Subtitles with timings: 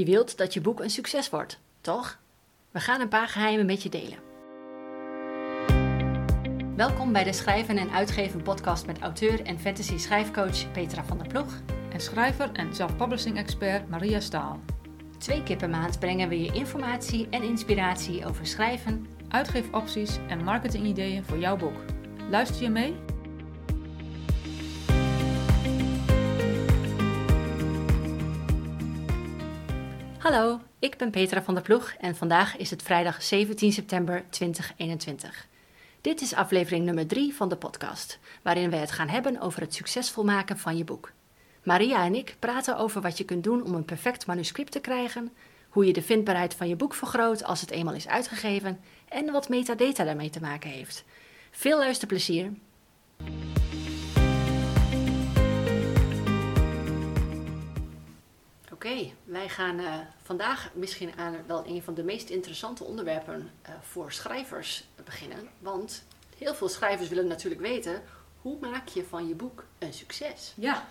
[0.00, 2.18] Je wilt dat je boek een succes wordt, toch?
[2.70, 4.18] We gaan een paar geheimen met je delen.
[6.76, 11.26] Welkom bij de Schrijven en Uitgeven podcast met auteur en fantasy schrijfcoach Petra van der
[11.26, 11.60] Ploeg.
[11.92, 14.60] En schrijver en self-publishing expert Maria Staal.
[15.18, 21.24] Twee keer per maand brengen we je informatie en inspiratie over schrijven, Uitgeefopties en marketingideeën
[21.24, 21.76] voor jouw boek.
[22.30, 22.96] Luister je mee?
[30.20, 35.46] Hallo, ik ben Petra van der Ploeg en vandaag is het vrijdag 17 september 2021.
[36.00, 39.74] Dit is aflevering nummer 3 van de podcast, waarin we het gaan hebben over het
[39.74, 41.12] succesvol maken van je boek.
[41.62, 45.32] Maria en ik praten over wat je kunt doen om een perfect manuscript te krijgen,
[45.68, 49.48] hoe je de vindbaarheid van je boek vergroot als het eenmaal is uitgegeven en wat
[49.48, 51.04] metadata daarmee te maken heeft.
[51.50, 52.52] Veel luisterplezier!
[58.84, 63.74] Oké, wij gaan uh, vandaag misschien aan wel een van de meest interessante onderwerpen uh,
[63.80, 65.48] voor schrijvers beginnen.
[65.58, 66.04] Want
[66.36, 68.02] heel veel schrijvers willen natuurlijk weten,
[68.40, 70.52] hoe maak je van je boek een succes?
[70.56, 70.88] Ja,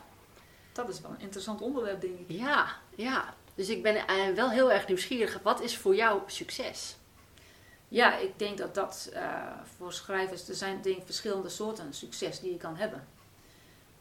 [0.72, 2.25] dat is wel een interessant onderwerp, denk ik.
[2.28, 3.33] Ja, ja.
[3.55, 5.39] Dus ik ben uh, wel heel erg nieuwsgierig.
[5.44, 6.95] Wat is voor jou succes?
[7.88, 9.11] Ja, ik denk dat dat
[9.78, 13.08] voor schrijvers, er zijn denk ik verschillende soorten succes die je kan hebben.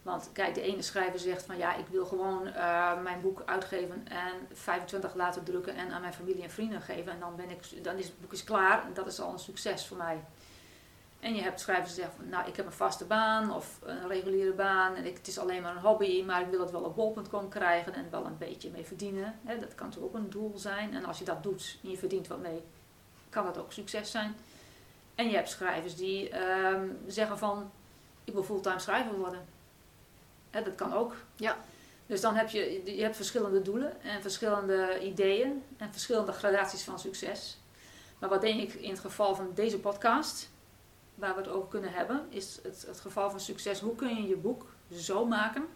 [0.03, 4.07] Want kijk, de ene schrijver zegt van ja, ik wil gewoon uh, mijn boek uitgeven
[4.09, 7.13] en 25 laten drukken en aan mijn familie en vrienden geven.
[7.13, 9.39] En dan, ben ik, dan is het boek is klaar en dat is al een
[9.39, 10.25] succes voor mij.
[11.21, 14.09] En je hebt schrijvers die zeggen van nou, ik heb een vaste baan of een
[14.09, 16.83] reguliere baan en ik, het is alleen maar een hobby, maar ik wil het wel
[16.83, 19.35] op bol.com krijgen en wel een beetje mee verdienen.
[19.43, 20.95] Dat kan natuurlijk ook een doel zijn.
[20.95, 22.63] En als je dat doet en je verdient wat mee,
[23.29, 24.37] kan dat ook succes zijn.
[25.15, 27.71] En je hebt schrijvers die uh, zeggen van
[28.25, 29.47] ik wil fulltime schrijver worden
[30.51, 31.15] dat kan ook.
[31.37, 31.57] Ja.
[32.07, 36.99] Dus dan heb je, je hebt verschillende doelen en verschillende ideeën en verschillende gradaties van
[36.99, 37.59] succes.
[38.19, 40.51] Maar wat denk ik in het geval van deze podcast,
[41.15, 43.81] waar we het over kunnen hebben, is het, het geval van succes.
[43.81, 45.67] Hoe kun je je boek zo maken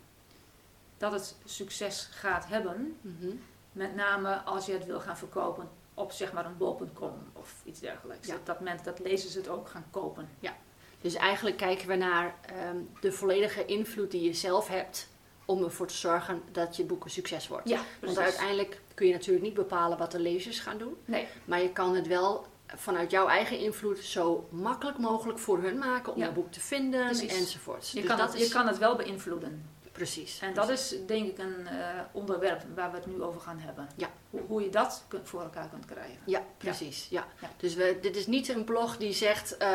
[0.97, 2.97] dat het succes gaat hebben?
[3.01, 3.35] Mhm.
[3.73, 7.81] Met name als je het wil gaan verkopen op zeg maar een bol.com of iets
[7.81, 8.27] dergelijks.
[8.27, 8.37] Ja.
[8.45, 10.29] Dat, mensen, dat lezers het ook gaan kopen.
[10.41, 10.57] Ja.
[11.03, 15.09] Dus eigenlijk kijken we naar ehm, de volledige invloed die je zelf hebt
[15.45, 17.69] om ervoor te zorgen dat je boek een succes wordt.
[17.69, 20.97] Ja, Want uiteindelijk kun je natuurlijk niet bepalen wat de lezers gaan doen.
[21.05, 21.27] Nee.
[21.45, 26.13] Maar je kan het wel vanuit jouw eigen invloed zo makkelijk mogelijk voor hun maken
[26.13, 26.27] om Ja.
[26.29, 27.39] een boek te vinden Precies.
[27.39, 27.89] enzovoort.
[27.91, 29.69] Je, Dus kan dat het, is je kan het wel beïnvloeden.
[30.03, 30.39] Precies.
[30.41, 31.77] En dat is denk ik een eh,
[32.13, 33.89] onderwerp waar we het nu over gaan hebben.
[33.97, 34.09] Ja.
[34.31, 36.19] Hoe, hoe je dat kunt, voor elkaar kunt krijgen.
[36.25, 37.07] Ja, precies.
[37.11, 37.25] Ja.
[37.41, 37.49] Ja.
[37.57, 39.69] Dus we, dit is niet een blog die zegt, eh,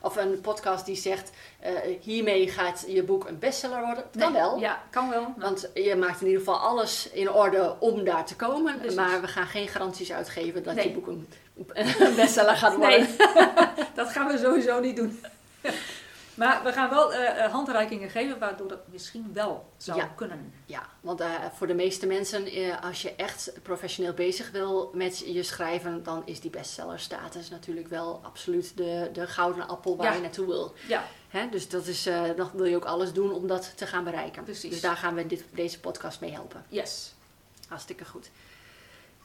[0.00, 4.04] of een podcast die zegt, eh, hiermee gaat je boek een bestseller worden.
[4.12, 4.58] Het kan Nee, wel.
[4.58, 5.22] Ja, kan wel.
[5.22, 8.78] maar- Want je maakt in ieder geval alles in orde om daar te komen.
[8.78, 8.96] Precies.
[8.96, 10.88] Maar we gaan geen garanties uitgeven dat Nee.
[10.88, 11.28] je boek een,
[12.06, 13.00] een bestseller gaat worden.
[13.00, 13.16] nee,
[13.94, 15.20] dat gaan we sowieso niet doen.
[16.44, 20.06] maar we gaan wel eh, eh, handreikingen geven waardoor dat misschien wel zou Ja.
[20.16, 20.52] kunnen.
[20.66, 22.46] Ja, want eh, voor de meeste mensen,
[22.82, 28.20] als je echt professioneel bezig wil met je schrijven, dan is die bestsellerstatus natuurlijk wel
[28.22, 30.12] absoluut de, de gouden appel waar Ja.
[30.14, 30.74] je naartoe wil.
[30.88, 31.48] Ja, Hè?
[31.48, 32.02] Dus dat is,
[32.36, 34.44] dan wil je ook alles doen om dat te gaan bereiken.
[34.44, 34.70] Precies.
[34.70, 36.64] Dus daar gaan we dit, deze podcast mee helpen.
[36.68, 37.14] yes.
[37.68, 38.30] Hartstikke goed.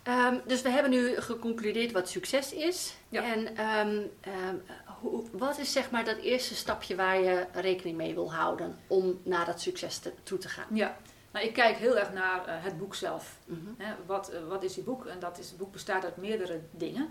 [0.03, 2.93] Ehm, dus we hebben nu geconcludeerd wat succes is.
[3.09, 3.23] Ja.
[3.23, 4.55] En ehm, ehm,
[5.01, 9.19] hoe, wat is zeg maar dat eerste stapje waar je rekening mee wil houden om
[9.23, 10.67] naar dat succes te- toe te gaan?
[10.75, 10.97] Ja.
[11.31, 13.37] Nou, ik kijk heel erg naar eh, het boek zelf.
[13.45, 13.91] Mhm.
[14.05, 15.05] Wat, eh, wat is je boek?
[15.05, 17.09] En dat is, het boek bestaat uit meerdere dingen.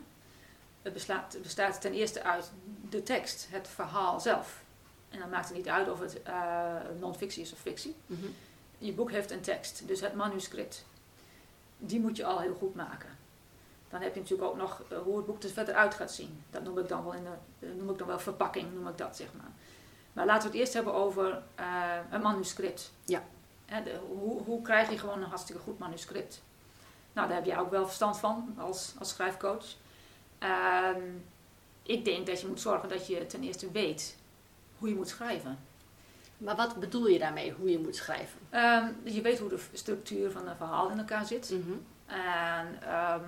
[0.83, 0.93] Het
[1.43, 2.51] bestaat, ten eerste uit
[2.91, 4.63] de tekst, het verhaal zelf.
[5.09, 7.95] En dan maakt het niet uit of het eh non-fictie is of fictie.
[8.07, 8.27] Mhm.
[8.79, 10.85] Je boek heeft een tekst, dus het manuscript.
[11.79, 13.16] Die moet je al heel goed maken.
[13.91, 16.43] Dan heb je natuurlijk ook nog eh, hoe het boek er verder uit gaat zien.
[16.51, 18.99] Dat noem ik dan wel in de, eh, noem ik dan wel verpakking, noem ik
[18.99, 19.51] dat zeg maar.
[20.13, 22.93] Maar laten we het eerst hebben over eh, een manuscript.
[23.05, 23.23] Ja.
[23.67, 26.43] De- hoe, hoe krijg je gewoon een hartstikke goed manuscript?
[27.13, 29.65] Nou, daar heb jij ook wel verstand van als, als schrijfcoach.
[30.39, 31.01] Ehm,
[31.83, 34.17] ik denk dat je moet zorgen dat je ten eerste weet
[34.79, 35.59] hoe je moet schrijven.
[36.39, 38.39] Maar wat bedoel je daarmee, hoe je moet schrijven?
[38.51, 41.51] Ehm, je weet hoe de structuur van een verhaal in elkaar zit.
[41.51, 41.73] Mhm.
[42.07, 43.21] En ehm,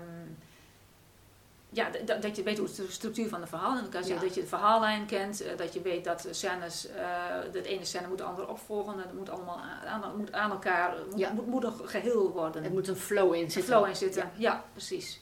[1.70, 4.14] ja, d- d- dat je weet hoe de structuur van een verhaal in elkaar zit.
[4.14, 4.20] Ja.
[4.20, 5.40] Dat je de verhaallijn kent.
[5.40, 7.04] eh, dat je weet dat de scènes, eh
[7.52, 8.96] de ene scène moet de andere opvolgen.
[8.96, 11.32] Dat moet allemaal aan, moet aan elkaar, moet, Ja.
[11.32, 12.64] moet, moet een geheel worden.
[12.64, 13.72] Er moet een flow in een zitten.
[13.74, 14.30] flow in zitten.
[14.36, 15.20] Ja, precies.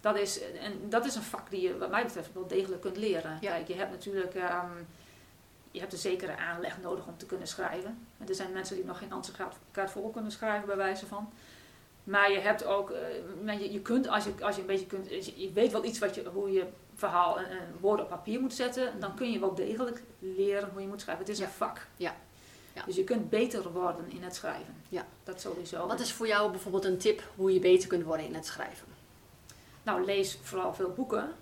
[0.00, 2.96] Dat is, en dat is een vak die je wat mij betreft wel degelijk kunt
[2.96, 3.38] leren.
[3.40, 4.70] Kijk, je hebt natuurlijk ehm,
[5.70, 8.06] je hebt een zekere aanleg nodig om te kunnen schrijven.
[8.18, 11.32] En er zijn mensen die nog geen ansichtkaart voor kunnen schrijven, bij wijze van.
[12.04, 12.90] Maar je hebt ook,
[13.44, 15.98] uh, je, je kunt als je, als je een beetje kunt, je, weet wel iets
[15.98, 16.64] wat je, hoe je
[16.94, 20.80] verhaal en, en woorden op papier moet zetten, dan kun je wel degelijk leren hoe
[20.80, 21.24] je moet schrijven.
[21.24, 21.86] Het is een vak.
[21.96, 22.14] Ja.
[22.74, 22.82] Ja.
[22.86, 24.74] Dus je kunt beter worden in het schrijven.
[24.88, 25.06] Ja.
[25.24, 25.86] Dat sowieso.
[25.86, 28.86] Wat is voor jou bijvoorbeeld een tip hoe je beter kunt worden in het schrijven?
[29.82, 31.32] Nou, lees vooral veel boeken.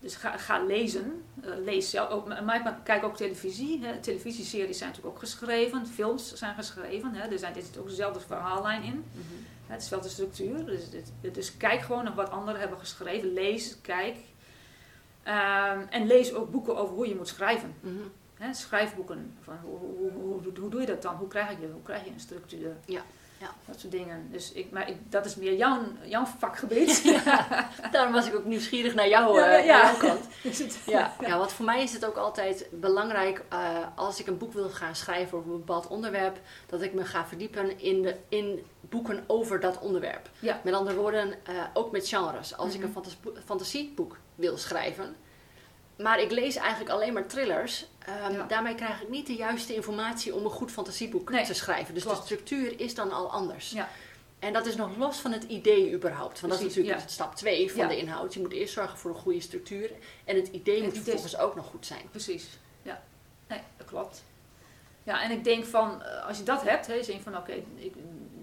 [0.00, 1.24] Dus ga, ga lezen.
[1.44, 2.10] Uh, lees zelf.
[2.10, 3.84] Ook, maar kijk ook televisie.
[3.84, 3.98] Hè.
[4.00, 5.86] Televisieseries zijn natuurlijk ook geschreven.
[5.86, 7.14] Films zijn geschreven.
[7.14, 7.28] Hè.
[7.28, 9.04] Er, zijn, er zit ook dezelfde verhaallijn in.
[9.12, 9.34] Mhm.
[9.66, 10.64] Het is wel de structuur.
[10.64, 10.90] Dus,
[11.32, 13.32] dus, kijk gewoon naar wat anderen hebben geschreven.
[13.32, 14.16] Lees, kijk.
[15.22, 17.74] Ehm, en lees ook boeken over hoe je moet schrijven.
[17.80, 18.52] Mhm.
[18.52, 19.36] schrijfboeken.
[19.42, 21.16] Van hoe, hoe, hoe, hoe, doe je dat dan?
[21.16, 22.76] Hoe krijg je, hoe krijg je een structuur?
[22.84, 23.02] Ja.
[23.38, 23.54] Ja.
[23.64, 24.28] Dat soort dingen.
[24.30, 27.02] Dus ik, maar ik, dat is meer jouw, jouw vakgebied.
[27.24, 30.24] Ja, daarom was ik ook nieuwsgierig naar, jou, ja, uh, jouw kant.
[30.86, 31.14] ja.
[31.20, 31.38] Ja.
[31.38, 34.94] want voor mij is het ook altijd belangrijk uh, als ik een boek wil gaan
[34.94, 39.60] schrijven over een bepaald onderwerp, dat ik me ga verdiepen in, de, in boeken over
[39.60, 40.30] dat onderwerp.
[40.62, 42.56] Met andere woorden, uh, ook met genres.
[42.56, 42.80] Als mm -hmm.
[42.80, 45.16] ik een fantas fantasieboek wil schrijven,
[45.96, 47.86] maar ik lees eigenlijk alleen maar thrillers.
[48.30, 51.94] Um, Daarmee krijg ik niet de juiste informatie om een goed fantasieboek te schrijven.
[51.94, 53.70] Dus de structuur is dan al anders.
[53.70, 53.88] Ja.
[54.38, 56.40] En dat is nog los van het idee überhaupt.
[56.40, 57.06] Want dat is natuurlijk ja.
[57.06, 58.34] stap 2 van de inhoud.
[58.34, 59.90] Je moet eerst zorgen voor een goede structuur.
[60.24, 62.10] En het idee moet vervolgens ook nog goed zijn.
[62.10, 63.02] Precies, ja.
[63.48, 64.24] Nee, dat klopt.
[65.02, 67.62] Ja, en ik denk van, eh, als je dat hebt, hè, je van oké,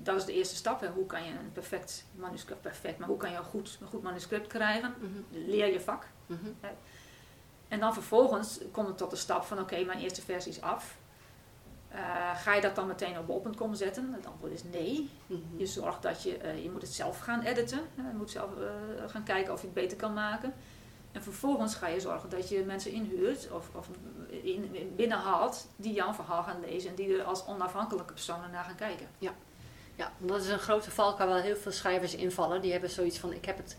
[0.04, 0.82] dat is de eerste stap.
[0.82, 0.88] Hè.
[0.88, 4.02] Hoe kan je een perfect manuscript, perfect, maar hoe kan je een goed, een goed
[4.02, 4.96] manuscript krijgen?
[5.00, 5.50] Mhm.
[5.50, 6.08] Leer je vak.
[6.26, 6.56] Mm
[7.72, 10.98] en dan vervolgens komt het tot de stap van oké, mijn eerste versie is af.
[11.94, 14.14] Uh, ga je dat dan meteen op bol.com zetten?
[14.14, 15.10] Het antwoord is nee.
[15.28, 15.40] Mhm.
[15.58, 17.80] Je zorgt dat je, uh, je moet het zelf gaan editen.
[17.96, 20.54] je moet zelf uh, gaan kijken of je het beter kan maken.
[21.12, 23.90] En vervolgens ga je zorgen dat je mensen inhuurt of, of
[24.30, 28.76] in, binnenhaalt die jouw verhaal gaan lezen en die er als onafhankelijke personen naar gaan
[28.76, 29.08] kijken.
[29.18, 29.32] Ja,
[29.96, 32.62] ja dat is een grote valkuil waar heel veel schrijvers invallen.
[32.62, 33.78] Die hebben zoiets van ik heb het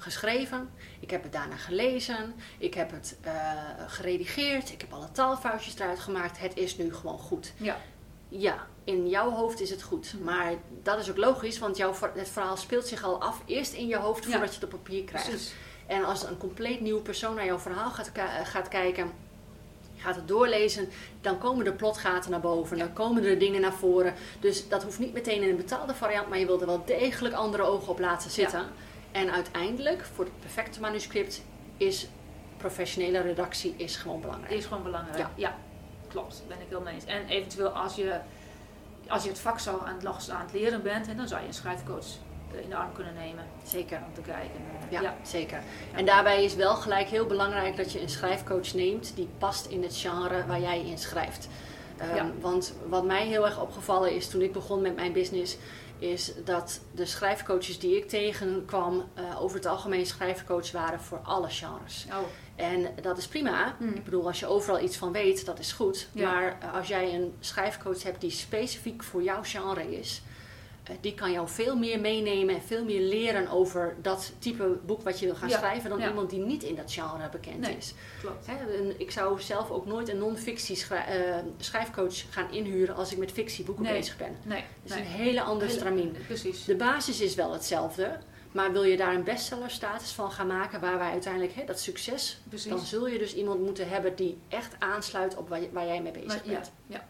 [0.00, 0.70] geschreven,
[1.00, 3.32] ik heb het daarna gelezen, ik heb het uh,
[3.86, 6.38] geredigeerd, ik heb alle taalfoutjes eruit gemaakt.
[6.38, 7.52] Het is nu gewoon goed.
[7.56, 7.76] Ja.
[8.28, 10.14] Ja, in jouw hoofd is het goed.
[10.18, 10.24] Mm.
[10.24, 10.52] Maar
[10.82, 13.96] dat is ook logisch, want jouw, het verhaal speelt zich al af eerst in je
[13.96, 15.28] hoofd voordat je het op papier krijgt.
[15.28, 15.52] Precies.
[15.86, 18.10] En als een compleet nieuwe persoon naar jouw verhaal gaat,
[18.44, 19.12] gaat kijken,
[19.96, 20.88] gaat het doorlezen,
[21.20, 24.14] dan komen er plotgaten naar boven, dan komen er dingen naar voren.
[24.40, 27.34] Dus dat hoeft niet meteen in een betaalde variant, maar je wilt er wel degelijk
[27.34, 28.60] andere ogen op laten zitten.
[28.60, 28.68] Ja.
[29.12, 31.42] En uiteindelijk, voor het perfecte manuscript,
[31.76, 32.08] is
[32.56, 34.52] professionele redactie is gewoon belangrijk.
[34.52, 35.30] Is gewoon belangrijk, ja.
[35.34, 35.56] ja
[36.08, 36.42] klopt.
[36.48, 37.04] Ben ik heel mee eens.
[37.04, 38.20] En eventueel als je,
[39.08, 41.54] als je het vak zo aan het, aan het leren bent, dan zou je een
[41.54, 42.06] schrijfcoach
[42.62, 43.44] in de arm kunnen nemen.
[43.64, 44.00] Zeker.
[44.06, 44.60] Om te kijken.
[44.88, 45.14] Ja, ja.
[45.22, 45.62] zeker.
[45.94, 49.82] En daarbij is wel gelijk heel belangrijk dat je een schrijfcoach neemt die past in
[49.82, 51.48] het genre waar jij in schrijft.
[52.16, 55.56] Um, want wat mij heel erg opgevallen is toen ik begon met mijn business,
[56.00, 61.48] is dat de schrijfcoaches die ik tegenkwam uh, over het algemeen schrijfcoach waren voor alle
[61.48, 62.06] genres.
[62.08, 62.16] Oh.
[62.56, 63.74] En dat is prima.
[63.78, 63.94] Hmm.
[63.94, 66.08] Ik bedoel, als je overal iets van weet, dat is goed.
[66.12, 70.22] Maar uh, als jij een schrijfcoach hebt die specifiek voor jouw genre is,
[71.00, 75.18] die kan jou veel meer meenemen en veel meer leren over dat type boek wat
[75.18, 75.58] je wil gaan ja.
[75.58, 77.94] schrijven dan iemand die niet in dat genre bekend nee, is.
[78.20, 78.46] Klopt.
[78.46, 78.54] Hè,
[78.96, 83.84] ik zou zelf ook nooit een non-fictie schrijf, schrijfcoach gaan inhuren als ik met fictieboeken
[83.84, 83.92] nee.
[83.98, 84.36] bezig ben.
[84.42, 84.64] Nee.
[84.82, 86.16] Het is een hele andere stramien.
[86.26, 86.64] Precies.
[86.64, 88.18] De basis is wel hetzelfde.
[88.52, 92.40] Maar wil je daar een bestsellerstatus van gaan maken, waar wij uiteindelijk hè, dat succes,
[92.48, 92.70] Precies.
[92.70, 96.12] dan zul je dus iemand moeten hebben die echt aansluit op waar, waar jij mee
[96.12, 96.72] bezig maar, bent.
[96.86, 97.08] Ja, ja,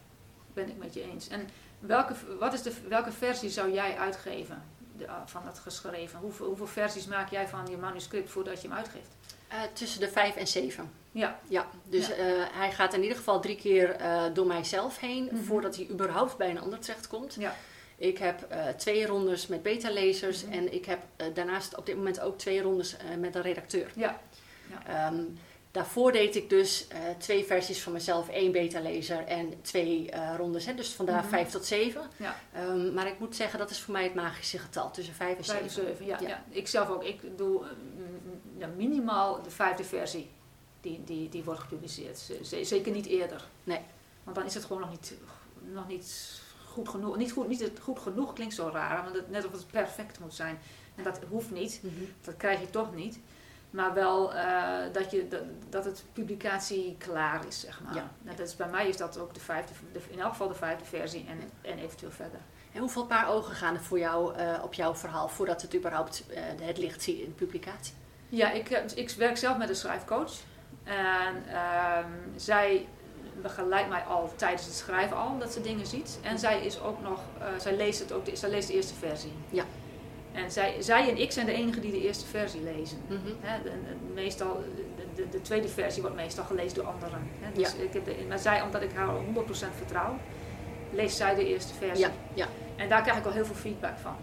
[0.52, 1.28] ben ik met je eens.
[1.28, 1.49] En
[1.80, 4.62] welke, wat is de, welke versie zou jij uitgeven
[4.96, 6.18] de, van dat geschreven?
[6.18, 9.08] Hoeveel, hoeveel versies maak jij van je manuscript voordat je hem uitgeeft?
[9.52, 10.90] Uh, tussen de vijf en zeven.
[11.12, 11.38] Ja.
[11.49, 12.12] ja dus Ja.
[12.14, 15.42] eh, hij gaat in ieder geval drie keer eh, door mijzelf heen Mhm.
[15.42, 17.34] voordat hij überhaupt bij een ander terechtkomt.
[17.38, 17.54] Ja.
[17.96, 20.52] Ik heb eh, twee rondes met beta-lezers Mhm.
[20.52, 23.90] en ik heb eh, daarnaast op dit moment ook twee rondes eh, met een redacteur.
[23.96, 24.20] Ja.
[24.87, 25.22] Ehm,
[25.71, 30.67] daarvoor deed ik dus eh, twee versies van mezelf, één beta-lezer en twee eh, rondes.
[30.67, 31.29] Hè, dus vandaar Mhm.
[31.29, 32.03] vijf tot zeven.
[32.17, 32.41] Ja.
[32.53, 35.45] Ehm, maar ik moet zeggen, dat is voor mij het magische getal, tussen vijf en
[35.45, 35.89] Vijf en zeven.
[35.89, 36.29] zeven, ja, Ja.
[36.29, 36.45] ja.
[36.49, 37.05] Ik zelf ook.
[37.05, 37.65] Ik doe
[38.59, 40.31] eh, minimaal de vijfde versie
[40.81, 42.31] die, die, die wordt gepubliceerd.
[42.62, 43.45] Zeker niet eerder.
[43.65, 43.81] Nee.
[44.25, 45.15] Want dan is het gewoon nog niet,
[45.73, 47.17] nog niet goed genoeg.
[47.17, 50.19] Niet goed, niet het goed genoeg klinkt zo raar, want het, net of het perfect
[50.21, 50.59] moet zijn.
[50.95, 51.81] En dat hoeft niet.
[51.83, 51.95] Mhm.
[52.21, 53.19] Dat krijg je toch niet.
[53.71, 57.95] Maar wel eh, dat, je, dat, dat het publicatie klaar is, zeg maar.
[57.95, 58.11] Ja.
[58.23, 60.55] Nou, dat is, bij mij is dat ook de vijfde, de, in elk geval de
[60.55, 62.41] vijfde versie en, en eventueel verder.
[62.73, 66.25] En hoeveel paar ogen gaan er voor jou, eh, op jouw verhaal voordat het überhaupt
[66.29, 67.95] eh, het licht ziet in de publicatie?
[68.29, 70.33] Ja, ik, ik werk zelf met een schrijfcoach.
[70.85, 72.89] En ehm, zij
[73.43, 76.19] begeleidt mij al tijdens het schrijven al, dat ze dingen ziet.
[76.23, 77.21] En zij is ook nog,
[77.59, 79.33] zij leest het ook, zij leest de eerste versie.
[79.50, 79.65] Ja.
[80.32, 82.99] En zij, zij en ik zijn de enigen die de eerste versie lezen.
[83.06, 83.25] Mhm.
[83.25, 84.84] De, de- meestal, de,
[85.14, 87.30] de, de tweede versie wordt meestal gelezen door anderen.
[87.54, 90.16] Dus ik heb de, maar zij, omdat ik haar 100% vertrouw,
[90.92, 92.06] leest zij de eerste versie.
[92.06, 92.46] Ja, ja.
[92.76, 94.16] En daar krijg ik al heel veel feedback van.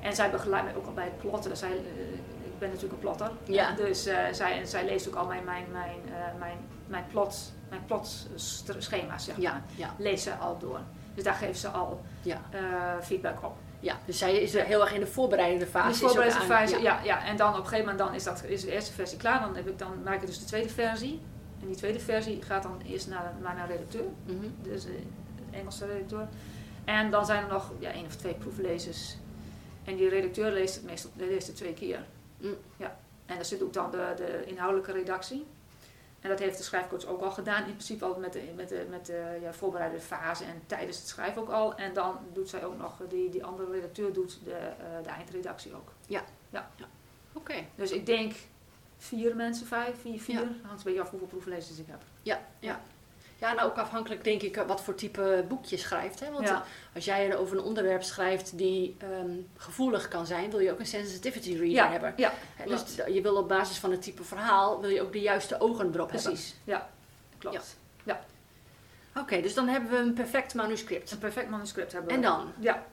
[0.00, 1.56] En zij begeleidt mij ook al bij het plotten.
[1.56, 2.14] Zij, eh,
[2.44, 3.30] ik ben natuurlijk een plotter.
[3.44, 3.72] Ja.
[3.72, 7.52] Dus eh, zij, en zij leest ook al mijn, mijn, mijn, eh, mijn, mijn plot,
[7.68, 9.42] mijn plotschema's, zeg maar.
[9.44, 10.80] Ja, ja, Leest zij al door.
[11.14, 12.00] Dus daar geeft ze al
[13.02, 13.56] feedback op.
[13.80, 13.98] ja.
[14.04, 15.88] Dus zij is er heel erg in de voorbereidende fase.
[15.88, 16.98] Ook voorbereidende aan- fase, ja.
[16.98, 17.04] ja.
[17.04, 19.40] Ja, En dan op een gegeven moment dan is, dat, is de eerste versie klaar.
[19.40, 21.20] Dan, heb ik, dan maak ik dus de tweede versie.
[21.60, 24.04] En die tweede versie gaat dan eerst naar, naar een redacteur.
[24.26, 24.46] Mhm.
[24.62, 24.90] Dus eh,
[25.50, 26.28] de Engelse redacteur.
[26.84, 29.16] En dan zijn er nog ja, één of twee proeflezers.
[29.84, 32.04] En die redacteur leest het meestal leest het twee keer.
[32.38, 32.54] Mm.
[32.76, 32.96] Ja.
[33.26, 35.46] En daar zit ook dan de, de inhoudelijke redactie.
[36.20, 37.64] En dat heeft de schrijfcoach ook al gedaan.
[37.66, 41.08] In principe al met de, met de, met de ja, voorbereidende fase en tijdens het
[41.08, 41.74] schrijven ook al.
[41.74, 45.74] En dan doet zij ook nog, die, die andere redacteur doet de, eh, de eindredactie
[45.74, 45.92] ook.
[47.32, 47.54] Oké.
[47.74, 48.32] Dus ik denk
[48.96, 50.40] vier mensen, vijf, vier, vier.
[50.40, 50.48] Ja.
[50.62, 52.02] Hangt een beetje af hoeveel proeflezers ik heb.
[52.22, 52.80] Ja, ja.
[53.40, 56.20] Ja, nou ook afhankelijk denk ik wat voor type boek je schrijft.
[56.20, 56.30] Hè?
[56.30, 56.64] Want Ja.
[56.94, 60.78] als jij er over een onderwerp schrijft die ehm, gevoelig kan zijn, wil je ook
[60.78, 62.12] een sensitivity reader Ja, hebben.
[62.16, 62.82] ja, Hè, dus
[63.14, 66.10] je wil op basis van het type verhaal, wil je ook de juiste ogen erop
[66.10, 66.32] hebben.
[66.32, 66.54] precies.
[66.64, 66.88] Ja,
[67.38, 67.76] klopt.
[69.16, 71.10] Oké, dus dan hebben we een perfect manuscript.
[71.10, 72.16] Een perfect manuscript hebben we.
[72.16, 72.52] En dan?
[72.58, 72.86] Ja,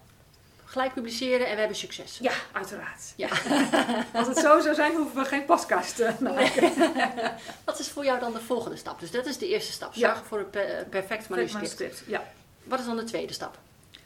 [0.70, 2.18] Gelijk publiceren en we hebben succes.
[2.22, 3.14] ja uiteraard.
[3.16, 3.28] Ja.
[4.20, 6.72] Als het zo zou zijn, hoeven we geen podcast te maken.
[7.66, 9.00] Wat is voor jou dan de volgende stap?
[9.00, 9.94] Dus dat is de eerste stap.
[9.94, 10.14] Ja.
[10.14, 11.54] Zorg voor een pe- perfect Perfect manuscript.
[11.80, 12.04] manuscript.
[12.08, 12.24] Ja.
[12.64, 13.58] Wat is dan de tweede stap?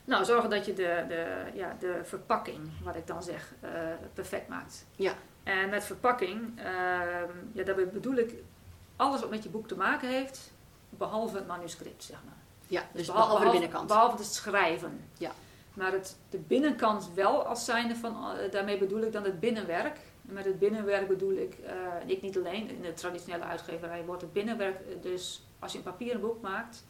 [0.05, 3.69] Nou, zorgen dat je de, de, ja, de verpakking, wat ik dan zeg, eh,
[4.13, 4.85] perfect maakt.
[4.95, 5.13] Ja.
[5.43, 8.33] En met verpakking, ehm, ja, daarbij bedoel ik
[8.95, 10.51] alles wat met je boek te maken heeft,
[10.89, 12.35] behalve het manuscript, zeg maar.
[12.67, 13.87] Ja, dus behal- behalve, de binnenkant.
[13.87, 15.03] Behalve het schrijven.
[15.17, 15.31] Ja.
[15.81, 19.99] Maar het, de binnenkant wel als zijnde van, eh, daarmee bedoel ik dan het binnenwerk.
[20.27, 21.73] En met het binnenwerk bedoel ik, eh,
[22.05, 26.21] ik niet alleen, in de traditionele uitgeverij wordt het binnenwerk, dus als je een papieren
[26.21, 26.83] boek maakt,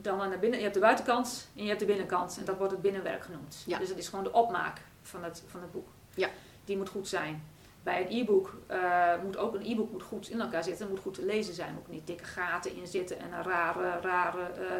[0.00, 2.36] dan aan de binnen, je hebt de buitenkant en je hebt de binnenkant.
[2.38, 3.62] En dat wordt het binnenwerk genoemd.
[3.66, 3.78] Ja.
[3.78, 5.88] Dus het is gewoon de opmaak van het, van het boek.
[6.14, 6.28] Ja.
[6.64, 7.44] Die moet goed zijn.
[7.82, 10.88] Bij een e-book eh, moet ook een e-book moet goed in elkaar zitten.
[10.88, 11.68] Moet goed te lezen zijn.
[11.68, 14.72] Er moeten niet dikke gaten in zitten en een rare, rare eh,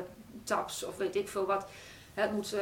[0.42, 1.66] tabs of weet ik veel wat.
[2.20, 2.60] Het moet, eh,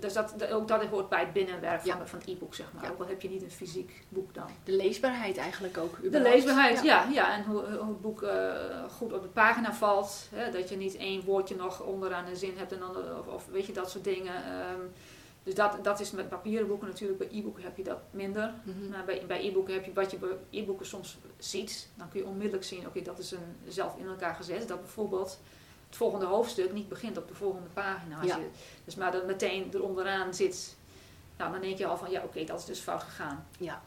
[0.00, 2.06] dus dat, ook dat hoort bij het binnenwerk van, Ja.
[2.06, 2.84] van het e-book, zeg maar.
[2.84, 2.90] Ja.
[2.90, 4.46] Ook al heb je niet een fysiek boek dan.
[4.64, 6.12] De leesbaarheid eigenlijk ook.
[6.12, 7.08] De leesbaarheid, ja.
[7.12, 8.54] ja, En hoe, hoe het boek eh,
[8.96, 10.28] goed op de pagina valt.
[10.34, 13.46] Hè, dat je niet één woordje nog onderaan de zin hebt en dan, of, of
[13.46, 14.34] weet je, dat soort dingen.
[14.34, 14.80] Ehm,
[15.42, 17.18] dus dat, dat is met papieren boeken natuurlijk.
[17.18, 18.54] Bij e-boeken heb je dat minder.
[18.62, 18.90] Mhm.
[18.90, 21.88] Maar bij, bij e-boeken heb je wat je bij e-boeken soms ziet.
[21.94, 24.68] Dan kun je onmiddellijk zien, oké, dat is een zelf in elkaar gezet.
[24.68, 25.38] Dat bijvoorbeeld
[25.88, 28.18] het volgende hoofdstuk niet begint op de volgende pagina.
[28.18, 28.36] Als Ja.
[28.36, 28.48] je,
[28.84, 30.76] dus maar dan meteen eronderaan zit.
[31.36, 33.46] Nou, dan denk je al van, ja, oké, dat is dus fout gegaan.
[33.58, 33.82] Ja.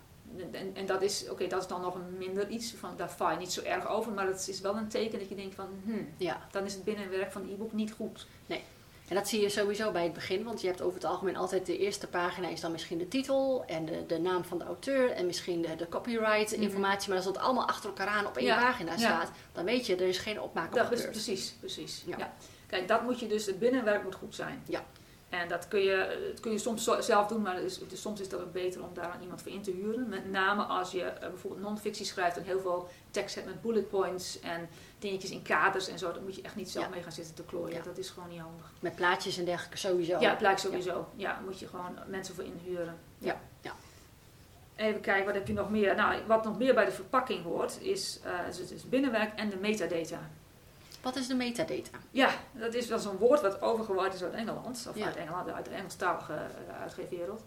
[0.52, 3.32] En, en dat is, oké, dat is dan nog een minder iets, van, daar val
[3.32, 5.68] je niet zo erg over, maar het is wel een teken dat je denkt van,
[5.84, 6.42] hmm, ja.
[6.52, 8.28] dan is het binnenwerk van het e-book niet goed.
[9.12, 11.66] En dat zie je sowieso bij het begin, want je hebt over het algemeen altijd
[11.66, 15.12] de eerste pagina is dan misschien de titel en de, de naam van de auteur
[15.12, 16.62] en misschien de, de copyright Mhm.
[16.62, 17.08] informatie.
[17.10, 18.98] Maar als dat allemaal achter elkaar aan op één Ja, pagina ja.
[18.98, 22.04] staat, dan weet je, er is geen opmaak op Dat is precies, precies.
[22.06, 22.18] Ja.
[22.18, 22.34] Ja.
[22.68, 24.64] Kijk, dat moet je dus, het binnenwerk moet goed zijn.
[24.68, 24.84] Ja.
[25.32, 28.42] En dat kun je, dat kun je soms zelf doen, maar is, soms is dat
[28.42, 30.10] ook beter om daar iemand voor in te huren.
[30.10, 33.90] Met name als je eh, bijvoorbeeld non-fictie schrijft en heel veel tekst hebt met bullet
[33.90, 34.70] points en
[35.00, 36.12] dingetjes in kaders en zo.
[36.12, 36.92] Dan moet je echt niet zelf Ja.
[36.92, 37.76] mee gaan zitten te klooien.
[37.76, 37.84] Ja.
[37.84, 38.72] Dat is gewoon niet handig.
[38.80, 40.20] Met plaatjes en dergelijke sowieso.
[40.20, 41.08] Ja, blijkt sowieso.
[41.16, 42.98] Ja, daar moet je gewoon mensen voor inhuren.
[43.18, 43.74] Ja, ja.
[44.76, 45.96] Even kijken, wat heb je nog meer?
[45.96, 49.50] Nou, wat nog meer bij de verpakking hoort, is, eh, is het is binnenwerk en
[49.50, 50.30] de metadata.
[51.02, 51.98] Wat is de metadata?
[52.12, 55.06] Ja, dat is wel zo'n woord wat overgewaaid is uit Engeland, of Ja.
[55.06, 57.44] uit Engeland, uit de Engelstalige uh, uitgeefwereld.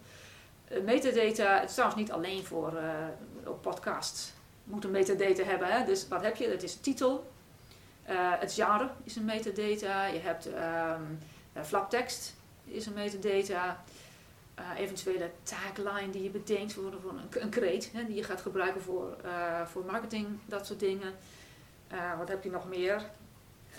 [0.67, 2.93] Eh, metadata, het is trouwens niet alleen voor eh,
[3.45, 4.31] op podcasts,
[4.63, 5.67] moet een metadata hebben.
[5.67, 5.85] Hè?
[5.85, 6.47] Dus wat heb je?
[6.47, 7.31] Het is titel,
[8.03, 10.93] eh, het genre is een metadata, je hebt eh,
[11.63, 12.33] flaptekst
[12.65, 13.83] is een metadata,
[14.55, 18.41] eh, eventuele tagline die je bedenkt voor, voor een, een kreet hè, die je gaat
[18.41, 21.13] gebruiken voor, eh, voor marketing, dat soort dingen.
[21.87, 23.01] Eh, wat heb je nog meer?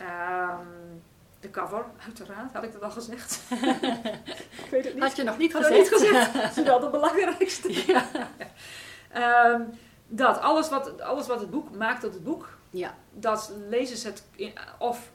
[0.00, 0.66] Ehm,
[1.40, 3.40] de cover, uiteraard, had ik dat al gezegd.
[4.64, 5.02] ik weet het niet.
[5.02, 5.80] Had je nog niet Had gezegd?
[5.90, 6.32] niet gezegd.
[6.42, 7.72] Dat is wel het belangrijkste.
[7.92, 8.04] ja.
[9.12, 9.62] Ehm,
[10.08, 14.24] dat, alles wat, alles wat het boek maakt tot het boek, ja, dat lezers het
[14.34, 15.10] in- of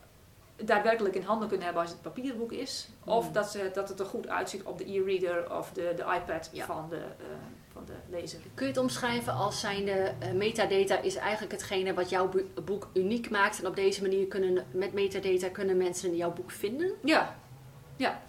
[0.55, 3.33] daadwerkelijk in handen kunnen hebben als het papieren boek is, of Mm.
[3.33, 6.65] dat, ze, dat het er goed uitziet op de e-reader of de, de iPad Ja.
[6.65, 7.25] van, de, eh,
[7.73, 8.39] van de lezer.
[8.53, 12.29] Kun je het omschrijven als zijnde uh, metadata is eigenlijk hetgene wat jouw
[12.65, 13.59] boek uniek maakt.
[13.59, 16.91] En op deze manier kunnen met metadata kunnen mensen jouw boek vinden?
[17.03, 17.35] Ja,
[17.95, 18.21] ja.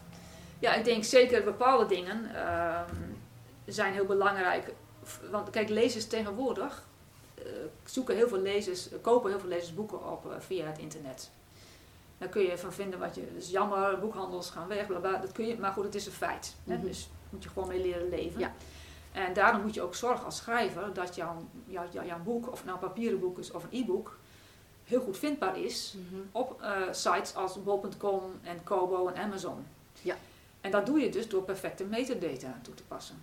[0.58, 2.80] Ja, ik denk zeker bepaalde dingen uh,
[3.66, 4.72] zijn heel belangrijk.
[5.30, 6.86] Want kijk, lezers tegenwoordig
[7.38, 7.44] uh,
[7.84, 11.30] zoeken heel veel lezers, kopen heel veel lezers boeken op uh, via het internet.
[12.18, 13.32] Daar kun je van vinden wat je.
[13.34, 15.16] Dus jammer, boekhandels gaan weg, bla bla.
[15.16, 16.54] Dat kun je, maar goed, het is een feit.
[16.64, 16.84] Mm -hmm.
[16.84, 18.40] Dus moet je gewoon mee leren leven.
[18.40, 18.52] Ja.
[19.12, 22.76] En daarom moet je ook zorgen als schrijver dat jouw, jouw, jouw boek, of nou
[22.76, 24.18] een papieren boek is of een e-book,
[24.84, 26.28] heel goed vindbaar is mm -hmm.
[26.32, 29.66] op uh, sites als bol.com en Kobo en Amazon.
[30.02, 30.16] Ja.
[30.60, 33.16] En dat doe je dus door perfecte metadata toe te passen.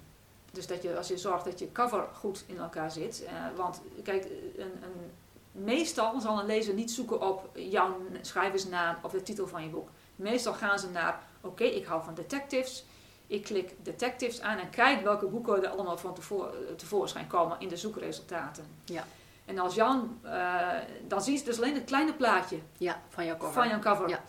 [0.52, 3.24] Dus dat je, als je zorgt dat je cover goed in elkaar zit.
[3.24, 4.26] Uh, want kijk,
[4.58, 5.12] een, een,
[5.52, 9.90] meestal zal een lezer niet zoeken op jouw schrijversnaam of de titel van je boek.
[10.16, 12.86] Meestal gaan ze naar, oké, okay, ik hou van detectives.
[13.30, 17.68] Ik klik detectives aan en kijk welke boeken er allemaal van tevoor, tevoorschijn komen in
[17.68, 18.66] de zoekresultaten.
[18.86, 19.06] Ja.
[19.46, 20.68] En als Jan, uh,
[21.08, 23.54] dan zien ze dus alleen het kleine plaatje ja, van jouw cover.
[23.54, 24.10] Van jouw cover.
[24.10, 24.24] Ja.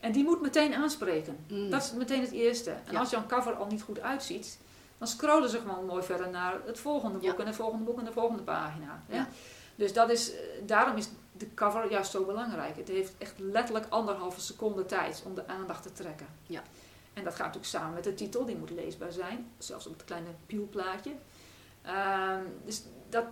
[0.00, 1.44] En die moet meteen aanspreken.
[1.48, 1.70] Mm.
[1.70, 2.70] Dat is meteen het eerste.
[2.70, 2.98] En Ja.
[2.98, 4.58] als jouw cover al niet goed uitziet,
[4.98, 8.04] dan scrollen ze gewoon mooi verder naar het volgende boek en het volgende boek en
[8.04, 9.02] de volgende pagina.
[9.08, 9.28] Ja.
[9.74, 12.76] Dus dat is, eh, daarom is de cover juist zo belangrijk.
[12.76, 16.26] Het heeft echt letterlijk anderhalve seconde tijd om de aandacht te trekken.
[16.46, 16.62] Ja.
[17.14, 19.50] En dat gaat natuurlijk samen met de titel, die moet leesbaar zijn.
[19.58, 21.12] Zelfs op het kleine pielplaatje.
[21.82, 23.24] Ehm, dus dat,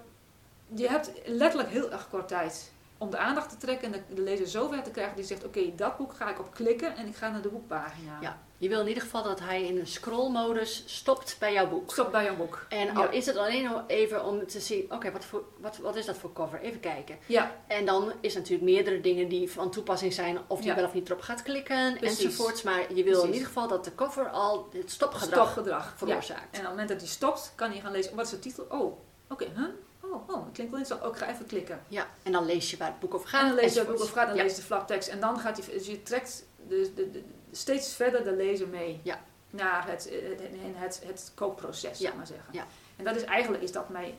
[0.74, 2.72] je hebt letterlijk heel erg kort tijd
[3.02, 5.96] om de aandacht te trekken en de, lezer zover te krijgen die zegt: Oké, dat
[5.96, 8.18] boek ga ik op klikken en ik ga naar de boekpagina.
[8.20, 8.38] Ja.
[8.58, 11.90] Je wil in ieder geval dat hij in een scrollmodus stopt bij jouw boek.
[11.92, 12.66] Stop bij jouw boek.
[12.68, 13.10] En al Ja.
[13.10, 16.16] is het alleen nog even om te zien, oké, wat, voor- wat, wat is dat
[16.18, 16.60] voor cover?
[16.60, 17.18] Even kijken.
[17.26, 20.74] Ja, En dan is natuurlijk meerdere dingen die van toepassing zijn, of die Ja.
[20.74, 22.24] wel of niet erop gaat klikken, Precies.
[22.24, 22.62] enzovoorts.
[22.62, 25.84] Maar je wil in ieder geval dat de cover al het stopgedrag stopgedrag.
[25.90, 25.96] Ja.
[25.96, 26.40] veroorzaakt.
[26.42, 28.66] En op het moment dat hij stopt, kan hij gaan lezen: Wat is de titel?
[28.68, 29.64] Oh, oké, huh?
[30.12, 31.02] Oh, oh, dat klinkt wel interessant.
[31.02, 31.82] Oh, ik ga even klikken.
[31.88, 33.40] Ja, en dan lees je waar het boek over gaat.
[33.40, 34.42] En dan lees je het boek of gaat, dan ja.
[34.42, 35.08] lees je de flaptekst.
[35.08, 39.00] En dan gaat hij, dus je trekt de, de, de- steeds verder de lezer mee
[39.02, 39.20] Ja.
[39.50, 42.08] naar het, het, het, het, het koopproces, Ja.
[42.08, 42.52] zal maar zeggen.
[42.52, 42.66] Ja.
[42.96, 44.14] En dat is eigenlijk is dat bij,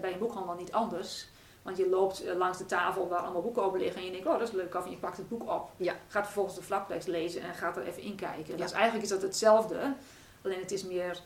[0.00, 1.28] bij een boekhandel niet anders.
[1.62, 4.26] Want je loopt eh, langs de tafel waar allemaal boeken op liggen en je denkt,
[4.26, 4.84] oh dat is leuk af.
[4.84, 5.94] En je pakt het boek op, Ja.
[6.08, 8.56] gaat vervolgens de flaptekst lezen en gaat er even in kijken.
[8.56, 8.62] Ja.
[8.62, 9.92] Dus eigenlijk is dat hetzelfde,
[10.44, 11.20] alleen het is meer,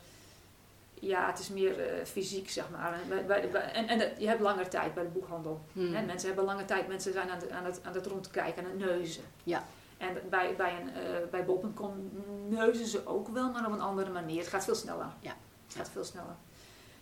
[0.99, 2.93] ja, het is meer eh, fysiek, zeg maar.
[2.93, 5.61] En, bij, bij, bij- en, en je hebt langer tijd bij de boekhandel.
[5.73, 5.93] Hmm.
[5.93, 8.69] Hè, mensen hebben lange tijd, mensen zijn aan, het- aan, het, aan het rondkijken, aan
[8.69, 9.23] het neuzen.
[9.43, 9.63] Ja.
[9.97, 12.09] En bij, bij, een, eh, bij bol.com
[12.47, 14.39] neuzen ze ook wel, maar op een andere manier.
[14.39, 15.07] Het gaat veel sneller.
[15.19, 15.33] Ja.
[15.67, 16.35] Het gaat veel sneller.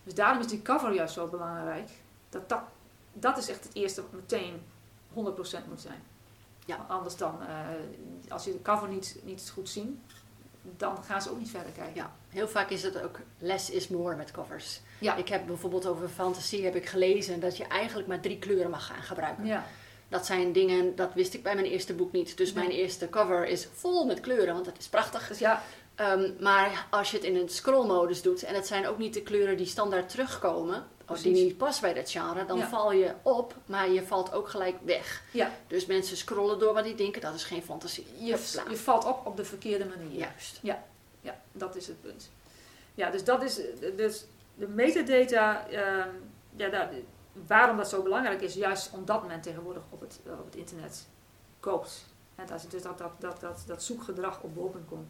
[0.03, 1.89] Dus daarom is die cover juist zo belangrijk.
[2.29, 2.61] Dat, dat,
[3.13, 4.61] dat is echt het eerste wat meteen
[5.09, 6.03] 100% moet zijn.
[6.65, 6.85] Ja.
[6.87, 10.01] Anders dan, eh, als je de cover niet, niet goed zien,
[10.77, 11.95] dan gaan ze ook niet verder kijken.
[11.95, 14.79] Ja, heel vaak is het ook less is more met covers.
[14.99, 15.15] Ja.
[15.15, 18.85] Ik heb bijvoorbeeld over fantasie heb ik gelezen dat je eigenlijk maar drie kleuren mag
[18.85, 19.45] gaan gebruiken.
[19.45, 19.65] Ja.
[20.09, 22.37] Dat zijn dingen, dat wist ik bij mijn eerste boek niet.
[22.37, 22.63] Dus Nee.
[22.67, 25.27] mijn eerste cover is vol met kleuren, want dat is prachtig.
[25.27, 25.63] Dus ja,
[25.95, 29.21] Ehm, maar als je het in een scrollmodus doet en het zijn ook niet de
[29.21, 32.67] kleuren die standaard terugkomen, of die niet passen bij dat genre, dan Ja.
[32.67, 35.23] val je op, maar je valt ook gelijk weg.
[35.31, 35.51] ja.
[35.67, 38.05] Dus mensen scrollen door, want die denken dat is geen fantasie.
[38.17, 40.11] Je, je valt op op de verkeerde manier.
[40.19, 40.59] Juist.
[40.61, 40.83] Ja,
[41.51, 42.29] dat is het punt.
[42.95, 43.59] Ja, dus dat is
[43.95, 45.67] dus de metadata.
[45.69, 46.09] ehm,
[46.55, 46.89] ja, daar,
[47.47, 51.07] waarom dat zo belangrijk is, juist omdat men tegenwoordig op het, op het internet
[51.59, 52.05] koopt.
[52.35, 55.07] En dat dus dat, dat, dat, dat, dat zoekgedrag op bol.com.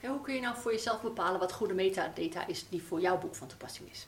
[0.00, 3.18] En hoe kun je nou voor jezelf bepalen wat goede metadata is die voor jouw
[3.18, 4.06] boek van toepassing is?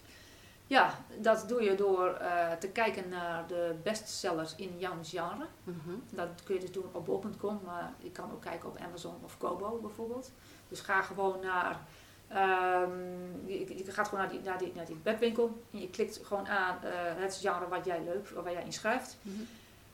[0.70, 5.46] Ja, dat doe je door eh, te kijken naar de bestsellers in jouw genre.
[5.64, 5.94] Mhm.
[6.11, 9.38] Dat kun je dus doen op bol.com, maar je kan ook kijken op Amazon of
[9.38, 10.31] Kobo bijvoorbeeld.
[10.68, 11.81] Dus ga gewoon naar,
[12.29, 16.20] ehm, je, je gaat gewoon naar die, naar, die, naar die webwinkel en je klikt
[16.22, 19.16] gewoon aan eh, het genre wat jij leuk, waar jij in schrijft.
[19.22, 19.40] Mhm.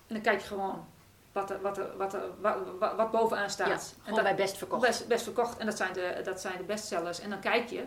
[0.07, 0.87] En dan kijk je gewoon
[1.37, 3.69] wat, er, wat, er, wat, er, wat, bovenaan staat.
[3.69, 4.83] Ja, en dat, bij best verkocht.
[4.83, 5.57] best, best verkocht.
[5.59, 7.21] En dat zijn, de, dat zijn de bestsellers.
[7.21, 7.85] En dan kijk je,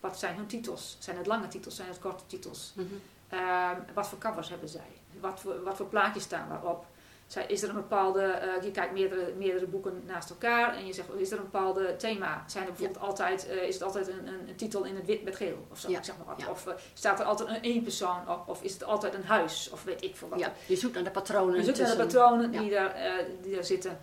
[0.00, 0.96] wat zijn hun titels?
[0.98, 1.76] Zijn het lange titels?
[1.76, 2.72] Zijn het korte titels?
[2.74, 2.86] Mhm.
[3.28, 4.90] Ehm, wat voor covers hebben zij?
[5.20, 6.86] Wat voor, wat voor plaatjes staan daarop?
[7.30, 10.92] Zij- Is er een bepaalde, eh, je kijkt meerdere, meerdere boeken naast elkaar en je
[10.92, 12.44] zegt, is er een bepaalde thema?
[12.46, 15.22] Zijn er bijvoorbeeld altijd, eh, is het altijd een, een, een titel in het wit
[15.24, 15.66] met geel?
[15.70, 16.40] Of zo, Ja, ik zeg maar wat.
[16.40, 16.50] ja.
[16.50, 18.48] Of eh, staat er altijd een één persoon op?
[18.48, 19.70] Of is het altijd een huis?
[19.72, 20.38] Of weet ik veel wat.
[20.38, 21.56] Ja, je zoekt naar de patronen.
[21.56, 23.98] Je zoekt naar de patronen die, daar, die daar zitten.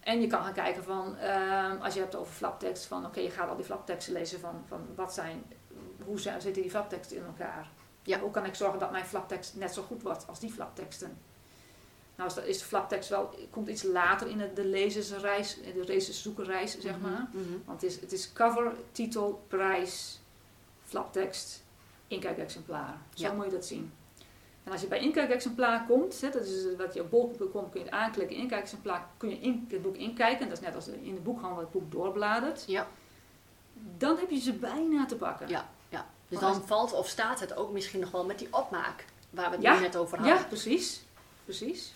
[0.00, 3.30] En je kan gaan kijken van, ehm, als je hebt over flaptekst, van oké, je
[3.30, 5.44] gaat al die flapteksten lezen van, van wat zijn,
[6.04, 7.68] hoe zijn, zitten die flapteksten in elkaar?
[8.02, 8.18] Ja.
[8.18, 11.18] Hoe kan ik zorgen dat mijn flaptekst net zo goed wordt als die flapteksten?
[12.16, 16.78] Nou is de, is de flaptekst wel, komt iets later in de lezersreis, de lezerszoekerreis,
[16.80, 17.28] zeg maar.
[17.32, 17.58] Mhm, mhm.
[17.64, 20.20] Want het is, het is cover, titel, prijs,
[20.84, 21.64] flaptekst.
[22.08, 22.98] inkijkexemplaren.
[23.14, 23.32] Zo Ja.
[23.32, 23.92] moet je dat zien.
[24.64, 27.80] En als je bij inkijkexemplaar komt, hè, dat is wat je op bol.com komt, kun
[27.80, 30.48] je het aanklikken, inkijkexemplaar, kun je in, het boek inkijken.
[30.48, 32.64] Dat is net als in de boekhandel het boek doorbladert.
[32.66, 32.86] Ja.
[33.98, 35.48] Dan heb je ze bijna te pakken.
[35.48, 36.06] Ja, ja.
[36.28, 39.04] Dus dan valt of staat het ook misschien nog wel met die opmaak.
[39.30, 40.36] Waar we het Ja, nu net over hadden.
[40.36, 41.02] Ja, precies.
[41.44, 41.92] precies.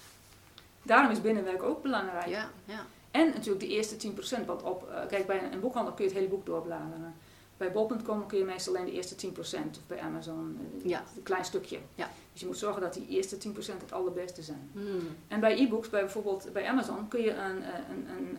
[0.82, 2.26] Daarom is binnenwerk ook belangrijk.
[2.26, 2.86] ja, ja.
[3.10, 4.44] En natuurlijk de eerste 10%.
[4.46, 7.14] Want op, eh, kijk, bij een, een boekhandel kun je het hele boek doorbladeren.
[7.56, 9.76] Bij bol.com kun je meestal alleen de eerste 10%.
[9.78, 11.02] Of bij Amazon eh, Ja.
[11.16, 11.78] een klein stukje.
[11.94, 12.10] Ja.
[12.32, 14.70] Dus je moet zorgen dat die eerste 10% het allerbeste zijn.
[14.72, 15.16] Hmm.
[15.28, 18.38] En bij e-books, bij bijvoorbeeld bij Amazon, kun je een, eh, een, een,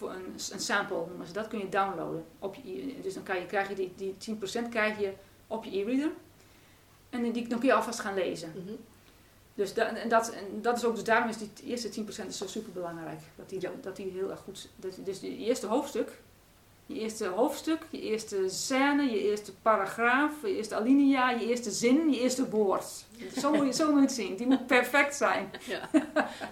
[0.00, 1.32] een, een, sample noemen ze.
[1.32, 2.24] Dat kun je downloaden.
[2.38, 5.12] Op je, dus dan kan je, krijg je die, die 10% krijg je
[5.46, 6.10] op je e-reader.
[7.10, 8.52] En die, dan kun je alvast gaan lezen.
[8.56, 8.74] Mhm.
[9.58, 12.46] Dus da, en dat, en dat is ook, dus daarom is die eerste 10% zo
[12.46, 13.20] super belangrijk.
[13.36, 14.68] Dat die, dat die heel erg goed.
[14.76, 16.20] Dat, dus je eerste hoofdstuk,
[16.88, 22.10] je eerste hoofdstuk, je eerste scène, je eerste paragraaf, je eerste alinea, je eerste zin,
[22.12, 22.84] je eerste woord.
[23.40, 24.36] Zo moet je, zo moet je het zien.
[24.36, 25.50] Die moet perfect zijn.
[25.64, 25.88] Ja.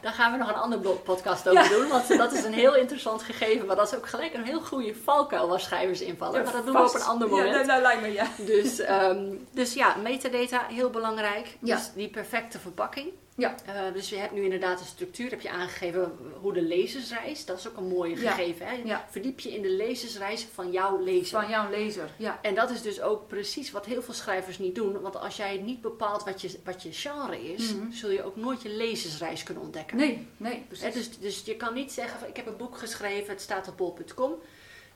[0.03, 1.89] Daar gaan we nog een andere blog- podcast over doen.
[1.89, 3.67] Want dat is een heel interessant gegeven.
[3.67, 6.43] Maar dat is ook gelijk een heel goede valkuil waar schrijvers invallen.
[6.45, 7.55] maar dat doen we op een ander Ja, moment.
[7.55, 8.27] dat, dat lijkt me, ja.
[8.47, 11.57] Dus, ehm, dus ja, metadata, heel belangrijk.
[11.61, 11.77] Ja.
[11.77, 13.09] Dus die perfecte verpakking.
[13.39, 13.55] Ja.
[13.67, 17.59] Eh, dus je hebt nu inderdaad een structuur, heb je aangegeven hoe de lezersreis, dat
[17.59, 18.31] is ook een mooie Ja.
[18.31, 18.67] gegeven.
[18.67, 18.73] Hè?
[18.85, 19.07] Ja.
[19.11, 21.41] Verdiep je in de lezersreis van jouw lezer.
[21.41, 22.39] Van jouw lezer, ja.
[22.43, 25.01] En dat is dus ook precies wat heel veel schrijvers niet doen.
[25.01, 27.91] Want als jij niet bepaalt wat je, wat je genre is, Mhm.
[27.93, 29.97] zul je ook nooit je lezersreis kunnen ontdekken.
[29.97, 30.95] Nee, nee, Hè, precies.
[30.95, 33.77] dus, dus je kan niet zeggen, van, ik heb een boek geschreven, het staat op
[33.77, 34.33] bol.com.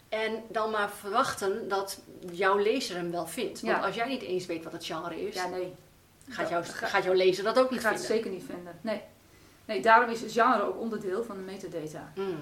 [0.09, 2.00] En dan maar verwachten dat
[2.33, 3.61] jouw lezer hem wel vindt.
[3.61, 3.87] Want Ja.
[3.87, 5.72] als jij niet eens weet wat het genre is, ja, nee.
[6.30, 8.16] Gaat, jouw, Ga- gaat jouw lezer dat ook niet gaat het vinden.
[8.24, 8.78] zeker niet vinden.
[8.80, 9.02] Nee.
[9.64, 12.12] nee, daarom is het genre ook onderdeel van de metadata.
[12.14, 12.38] Mm.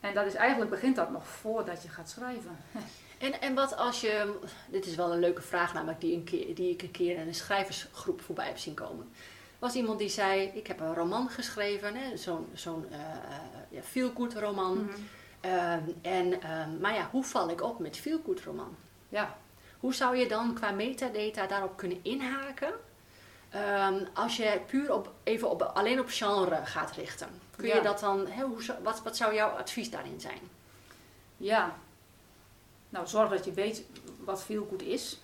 [0.00, 2.56] En dat is eigenlijk begint dat nog voordat je gaat schrijven.
[3.18, 4.34] En, en wat als je,
[4.68, 7.26] dit is wel een leuke vraag namelijk die, een keer, die ik een keer in
[7.26, 9.08] een schrijversgroep voorbij heb zien komen.
[9.58, 12.98] Was iemand die zei, ik heb een roman geschreven, hè, zo'n zo'n eh,
[13.68, 14.76] ja, feel-good roman.
[14.84, 14.90] Mhm.
[15.40, 18.76] Ehm, en, ehm, maar ja, hoe val ik op met feel-good roman?
[19.08, 19.36] Ja,
[19.80, 22.72] Hoe zou je dan qua metadata daarop kunnen inhaken?
[23.50, 27.28] Ehm, als je puur op, even op, alleen op genre gaat richten.
[27.56, 30.40] Kun je dat dan, hoe, wat, wat zou jouw advies daarin zijn?
[31.36, 31.76] ja.
[32.90, 33.84] Nou, zorg dat je weet
[34.24, 35.18] wat feel-good is.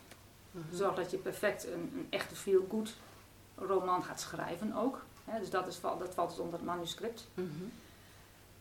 [0.51, 0.77] Mhm.
[0.77, 2.95] Zorg dat je perfect een, een echte feel-good
[3.55, 5.05] roman gaat schrijven ook.
[5.39, 7.27] Dus dat, is, dat valt dus onder het manuscript.
[7.35, 7.65] Mhm.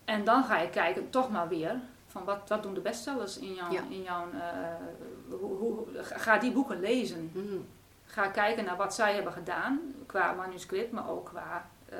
[0.05, 3.53] En dan ga je kijken, toch maar weer, van wat, wat doen de bestsellers in
[3.53, 3.71] jouw...
[3.71, 3.81] Ja.
[3.89, 7.31] In jouw eh, hoe, hoe, ga die boeken lezen.
[7.33, 7.57] Mhm.
[8.13, 11.97] Ga kijken naar wat zij hebben gedaan qua manuscript, maar ook qua, eh,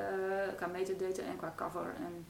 [0.56, 2.26] qua metadata en qua cover en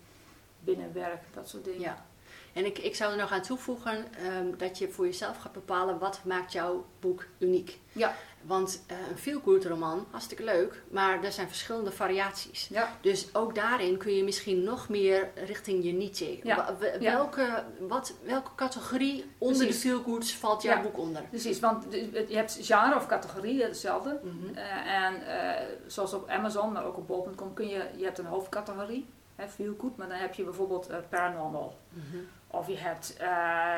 [0.60, 1.80] binnenwerk, dat soort dingen.
[1.80, 2.04] Ja.
[2.52, 5.98] En ik, ik zou er nog aan toevoegen ehm, dat je voor jezelf gaat bepalen
[5.98, 7.80] wat maakt jouw boek uniek.
[7.92, 8.14] Ja.
[8.46, 12.68] Want eh, een feel-good roman, hartstikke leuk, maar er zijn verschillende variaties.
[12.68, 12.96] Ja.
[13.00, 16.38] Dus ook daarin kun je misschien nog meer richting je niche.
[16.42, 16.76] Ja.
[17.00, 19.82] Welke, wat, welke categorie onder Precies.
[19.82, 21.22] de feelgoods valt jouw boek onder?
[21.22, 21.84] Precies, want
[22.28, 24.20] je hebt genre of categorie, hetzelfde.
[24.22, 24.54] Mhm.
[24.54, 28.26] Eh, en eh, zoals op Amazon, maar ook op bol.com kun je, je hebt een
[28.26, 31.78] hoofdcategorie, hè, feel good, maar dan heb je bijvoorbeeld paranormal.
[31.88, 32.16] Mhm.
[32.54, 33.28] Of je hebt eh,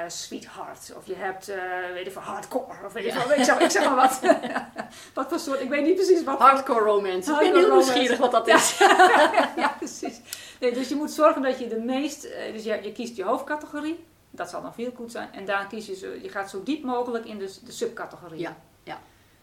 [0.07, 1.57] sweetheart, of je hebt, eh,
[1.93, 3.21] weet ik veel, hardcore, of weet ik Ja.
[3.21, 4.21] veel, ik zeg, ik zeg maar wat.
[5.15, 7.17] wat voor soort, ik weet niet precies wat Hardcore romance.
[7.19, 7.93] ik ben Hardcore heel romance.
[7.93, 8.79] nieuwsgierig wat dat is.
[9.63, 10.21] ja, precies.
[10.61, 13.25] Nee, dus je moet zorgen dat je de meest, eh, dus je, je kiest je
[13.25, 16.63] hoofdcategorie, dat zal dan veel goed zijn, en daar kies je, zo, je gaat zo
[16.63, 18.41] diep mogelijk in de, de subcategorieën.
[18.41, 18.99] Ja, ja.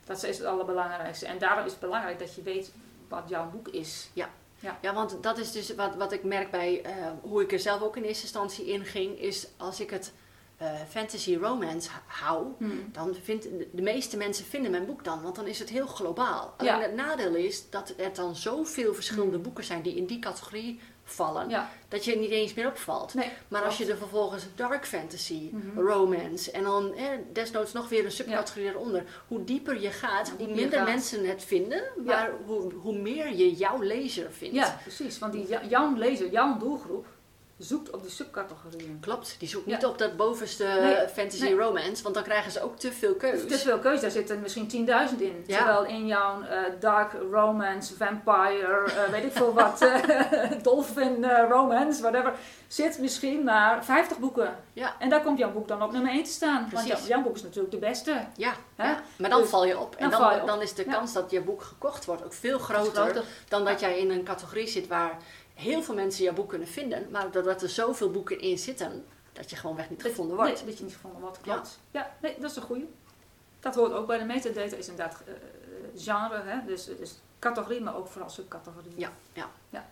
[0.06, 1.26] Dat is het allerbelangrijkste.
[1.26, 2.72] En daarom is het belangrijk dat je weet
[3.08, 4.10] wat jouw boek is.
[4.13, 4.30] Ja,
[4.93, 7.97] want dat is dus wat, wat ik merk bij eh, hoe ik er zelf ook
[7.97, 10.13] in eerste instantie in ging, is als ik het
[10.58, 12.47] eh, fantasy romance hou,
[12.91, 16.54] dan vindt de, meeste mensen vinden mijn boek dan, want dan is het heel globaal.
[16.58, 16.82] Alleen Ja.
[16.82, 19.43] het nadeel is dat er dan zoveel verschillende Hmm.
[19.43, 23.13] boeken zijn die in die categorie vallen, Ja, dat je niet eens meer opvalt.
[23.13, 23.30] nee.
[23.48, 25.80] Maar als je er vervolgens dark fantasy, Mhm.
[25.80, 30.46] romance en dan eh, desnoods nog weer een subcategorie eronder, hoe dieper je gaat, hoe
[30.48, 30.88] hoe minder gaat.
[30.88, 34.56] mensen het vinden, maar hoe, hoe meer je jouw lezer vindt.
[34.56, 35.20] Ja, precies.
[35.20, 37.06] Want die, jou- jouw lezer, jouw doelgroep,
[37.58, 38.98] zoekt op die subcategorieën.
[39.02, 39.76] Klopt, die zoekt Ja.
[39.76, 41.56] niet op dat bovenste Nee, fantasy nee.
[41.56, 43.48] romance, want dan krijgen ze ook te veel keus.
[43.48, 45.44] Te veel keuze, daar zitten misschien 10.000 in.
[45.48, 45.58] Ja.
[45.58, 52.02] Terwijl in jouw eh, dark romance, vampire, eh, weet ik veel wat, eh, dolphin romance,
[52.02, 52.34] whatever,
[52.68, 54.56] zit misschien maar 50 boeken.
[54.74, 54.96] Ja.
[55.00, 56.60] En daar komt jouw boek dan op nummer 1 te staan.
[56.60, 56.88] Want Precies.
[56.89, 58.26] jouw, jouw boek is natuurlijk de beste.
[58.36, 59.02] Ja, ja.
[59.18, 59.96] maar dan Dus- val je op.
[59.96, 60.48] En dan dan, val je op.
[60.48, 63.24] dan is de kans dat je boek gekocht wordt ook veel groter, Groter.
[63.48, 65.18] dan dat jij in een categorie zit waar
[65.54, 69.50] heel veel mensen jouw boek kunnen vinden, maar doordat er zoveel boeken in zitten, dat
[69.50, 70.54] je gewoon weg niet gevonden wordt.
[70.54, 71.80] Nee, dat je niet gevonden wordt, klopt.
[71.92, 72.89] Ja, nee, dat is een goeie.
[73.60, 75.34] Dat hoort ook bij de metadata, is inderdaad uh,
[75.96, 76.66] genre, hè?
[76.66, 78.94] Dus, dus categorie, maar ook vooral subcategorie.
[78.96, 79.50] Ja, ja.
[79.70, 79.89] Ja.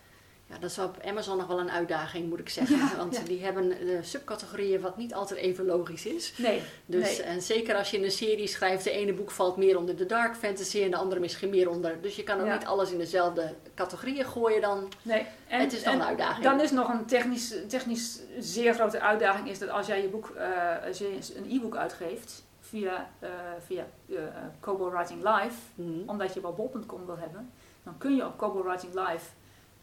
[0.51, 2.77] Ja, dat is op Amazon nog wel een uitdaging, moet ik zeggen.
[2.77, 3.21] Ja, Want ja.
[3.23, 6.33] die hebben de subcategorieën wat niet altijd even logisch is.
[6.37, 7.21] Nee, Dus, nee.
[7.27, 10.35] En zeker als je een serie schrijft, de ene boek valt meer onder de dark
[10.35, 12.01] fantasy en de andere misschien meer onder.
[12.01, 12.53] Dus je kan ook Ja.
[12.53, 14.91] niet alles in dezelfde categorieën gooien dan.
[15.01, 15.25] nee.
[15.47, 16.43] En, Het is en een uitdaging.
[16.43, 20.29] Dan is nog een technisch, technisch zeer grote uitdaging, is dat als jij je boek,
[20.29, 23.29] eh, als je een e-book uitgeeft via, eh
[23.65, 24.15] via eh,
[24.59, 26.09] Kobo Writing Live, Mhm.
[26.09, 27.51] omdat je wel bol.com wil hebben,
[27.83, 29.25] dan kun je op Kobo Writing Live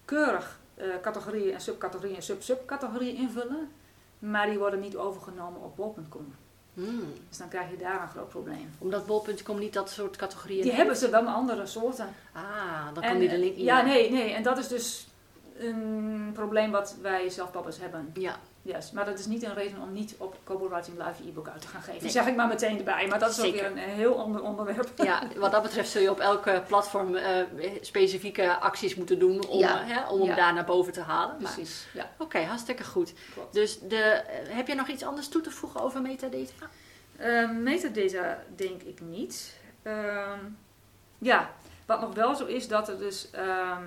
[0.09, 3.69] keurig eh, categorieën en subcategorieën en sub-subcategorieën invullen,
[4.19, 6.35] maar die worden niet overgenomen op bol.com.
[6.75, 7.13] Hmm.
[7.29, 8.71] Dus dan krijg je daar een groot probleem.
[8.79, 10.77] Omdat bol.com niet dat soort categorieën Die heeft?
[10.83, 12.09] hebben ze wel met andere soorten.
[12.33, 13.65] Ah, dan En, kan die er niet in.
[13.65, 14.33] Ja, nee, nee.
[14.33, 15.09] En dat is dus
[15.59, 18.11] een probleem wat wij zelfpappers hebben.
[18.15, 18.37] Ja,
[18.75, 18.91] Yes.
[18.93, 21.69] Maar dat is niet een reden om niet op Kobo Writing Live e-book uit te
[21.69, 22.03] gaan geven.
[22.03, 22.11] Nee.
[22.11, 23.07] zeg ik maar meteen erbij.
[23.07, 24.89] Maar dat is ook weer een heel ander onderwerp.
[24.97, 27.45] ja, wat dat betreft zul je op elke platform eh,
[27.81, 29.83] specifieke acties moeten doen om, Ja.
[29.85, 30.35] hè, om hem Ja.
[30.35, 31.37] daar naar boven te halen.
[31.37, 31.87] Precies.
[31.95, 33.13] Ja, Oké, hartstikke goed.
[33.35, 33.53] klopt.
[33.55, 36.67] Dus de, eh, heb je nog iets anders toe te voegen over metadata?
[37.17, 39.55] Eh, metadata denk ik niet.
[39.83, 40.39] Ehm,
[41.19, 41.51] ja,
[41.87, 43.31] wat nog wel zo is, dat er dus...
[43.31, 43.83] ehm,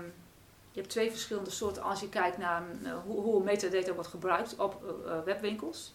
[0.71, 4.55] je hebt twee verschillende soorten als je kijkt naar eh, hoe, hoe metadata wordt gebruikt
[4.55, 5.93] op eh, eh, webwinkels.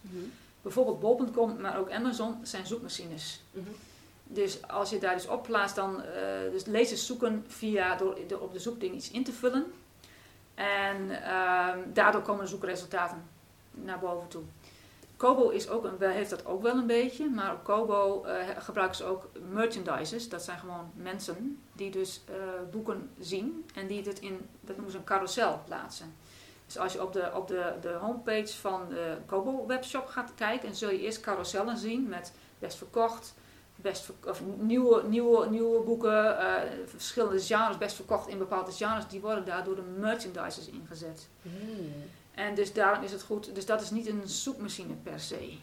[0.62, 3.42] Bijvoorbeeld bol.com, maar ook Amazon zijn zoekmachines.
[3.50, 3.68] Mhm.
[4.24, 8.40] Dus als je daar dus op plaatst, dan eh dus lezers zoeken via door, door
[8.40, 9.72] op de zoekding iets in te vullen.
[10.54, 13.22] En ehm, daardoor komen de zoekresultaten
[13.70, 14.42] naar boven toe.
[15.16, 18.96] Kobo is ook een, heeft dat ook wel een beetje, maar op Kobo eh, gebruiken
[18.96, 20.28] ze ook merchandisers.
[20.28, 22.34] Dat zijn gewoon mensen die dus eh,
[22.70, 26.14] boeken zien en die dit in, dat noemen ze een carousel plaatsen.
[26.66, 30.66] Dus als je op de, op de, de homepage van de Kobo webshop gaat kijken,
[30.66, 33.34] dan zul je eerst carousellen zien met best verkocht,
[33.76, 39.20] best of nieuwe, nieuwe, nieuwe boeken, eh, verschillende genres, best verkocht in bepaalde genres, die
[39.20, 41.28] worden daar door de merchandisers ingezet.
[42.36, 45.58] En dus daarom is het goed, dus dat is niet een zoekmachine per se.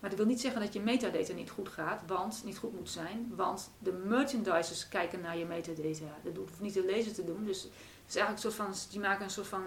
[0.00, 2.90] Maar dat wil niet zeggen dat je metadata niet goed gaat, want niet goed moet
[2.90, 6.16] zijn, want de merchandisers kijken naar je metadata.
[6.22, 7.44] Dat hoeft niet de lezer te doen.
[7.44, 7.72] Dus het
[8.08, 9.62] is eigenlijk een soort van, die maken een soort van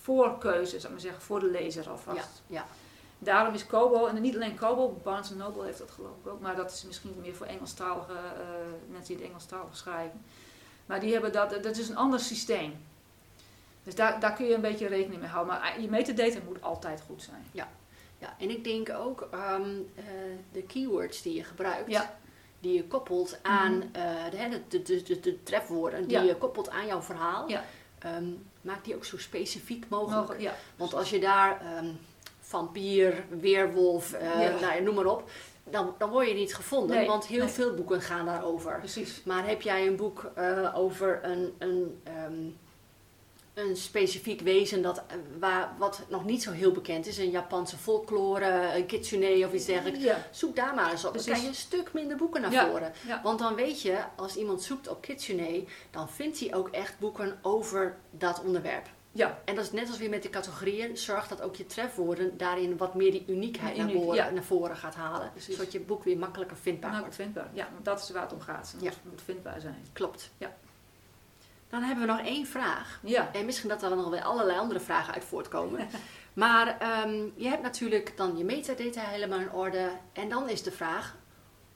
[0.00, 2.42] voorkeuze, zou ik maar zeggen, voor de lezer alvast.
[2.46, 2.66] Ja, ja.
[3.18, 6.56] Daarom is Kobo, en niet alleen Kobo, Barnes Noble heeft dat geloof ik ook, maar
[6.56, 8.48] dat is misschien meer voor Engelstalige eh,
[8.90, 10.22] mensen die het Engelstalig schrijven.
[10.86, 12.72] Maar die hebben dat, dat is een ander systeem.
[13.84, 15.54] Dus daar, daar kun je een beetje rekening mee houden.
[15.54, 17.46] Maar je metadata moet altijd goed zijn.
[17.52, 17.68] Ja,
[18.38, 19.54] en ik denk ook eh,
[20.52, 22.14] de keywords die je gebruikt, Ja.
[22.60, 23.86] die je koppelt aan Mhm.
[23.92, 26.22] eh, de, de, de, de, de trefwoorden, die Ja.
[26.22, 27.64] je koppelt aan jouw verhaal, Ja.
[27.98, 28.24] ehm,
[28.60, 30.40] maak die ook zo specifiek mogelijk.
[30.40, 30.54] Ja.
[30.76, 31.88] Want als je daar ehm,
[32.40, 34.50] vampier, weerwolf, eh, Ja.
[34.60, 35.30] nou ja, noem maar op,
[35.64, 36.96] dan, dan word je niet gevonden.
[36.96, 37.48] Nee, want heel nee.
[37.52, 38.78] veel boeken gaan daarover.
[38.78, 39.22] Precies.
[39.24, 42.00] Maar heb jij een boek eh, over een, een,
[43.54, 47.76] een specifiek wezen dat, eh, waar, wat nog niet zo heel bekend is, een Japanse
[47.76, 50.26] folklore, een kitsune of iets dergelijks, Ja.
[50.30, 51.14] zoek daar maar eens op.
[51.14, 52.66] Dan krijg je een stuk minder boeken naar Ja.
[52.68, 52.92] voren.
[53.06, 53.20] Ja.
[53.22, 57.38] Want dan weet je, als iemand zoekt op kitsune, dan vindt hij ook echt boeken
[57.42, 58.88] over dat onderwerp.
[59.12, 59.38] Ja.
[59.44, 62.76] En dat is net als weer met de categorieën, zorg dat ook je trefwoorden daarin
[62.76, 64.30] wat meer die uniekheid naar, voren, ja.
[64.30, 65.30] naar voren gaat halen.
[65.32, 65.56] Precies.
[65.56, 67.14] Zodat je boek weer makkelijker vindbaar wordt.
[67.14, 67.50] vindbaar.
[67.52, 68.74] Ja, want dat is waar het om gaat.
[68.84, 69.86] Het moet vindbaar zijn.
[69.92, 70.30] Klopt.
[70.38, 70.56] Ja.
[71.70, 73.00] Dan hebben we nog één vraag.
[73.02, 73.30] Ja.
[73.32, 75.88] En misschien dat er nog wel allerlei andere vragen uit voortkomen.
[76.32, 79.90] maar ehm, je hebt natuurlijk dan je metadata helemaal in orde.
[80.12, 81.16] En dan is de vraag,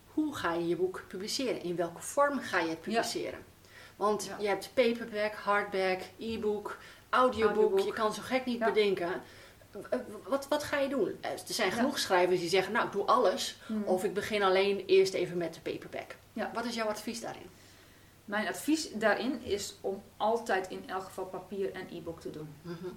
[0.06, 1.62] hoe ga je je boek publiceren?
[1.62, 3.38] In welke vorm ga je het publiceren?
[3.96, 4.36] Want Ja.
[4.40, 6.78] je hebt paperback, hardback, e-book,
[7.10, 7.78] audiobook.
[7.80, 9.22] Je kan zo gek niet bedenken.
[9.90, 11.18] Eh, Wat, wat ga je doen?
[11.20, 13.56] Eh, Er zijn genoeg schrijvers die zeggen, nou ik doe alles.
[13.66, 13.82] Mhm.
[13.82, 16.16] Of ik begin alleen eerst even met de paperback.
[16.32, 16.50] Ja.
[16.54, 17.50] Wat is jouw advies daarin?
[18.24, 22.54] Mijn advies daarin is om altijd in elk geval papier en e-book te doen.
[22.62, 22.88] Mhm.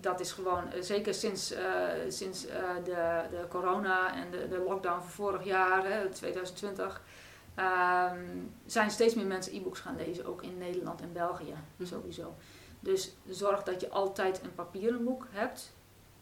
[0.00, 4.58] dat is gewoon, eh, zeker sinds, eh, sinds eh, de, de corona en de, de
[4.58, 7.02] lockdown van vorig jaar, hè, 2020,
[7.54, 8.20] ehm,
[8.66, 11.88] zijn steeds meer mensen e-books gaan lezen, ook in Nederland en België Mhm.
[11.88, 12.34] sowieso.
[12.80, 15.72] Dus zorg dat je altijd een papieren boek hebt,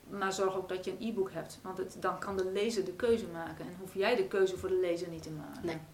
[0.08, 1.58] maar zorg ook dat je een e-book hebt.
[1.62, 4.68] Want het, dan kan de lezer de keuze maken en hoef jij de keuze voor
[4.68, 5.64] de lezer niet te maken.
[5.66, 5.84] Nee, nee.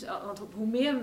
[0.00, 0.96] Dus, eh, want hoe meer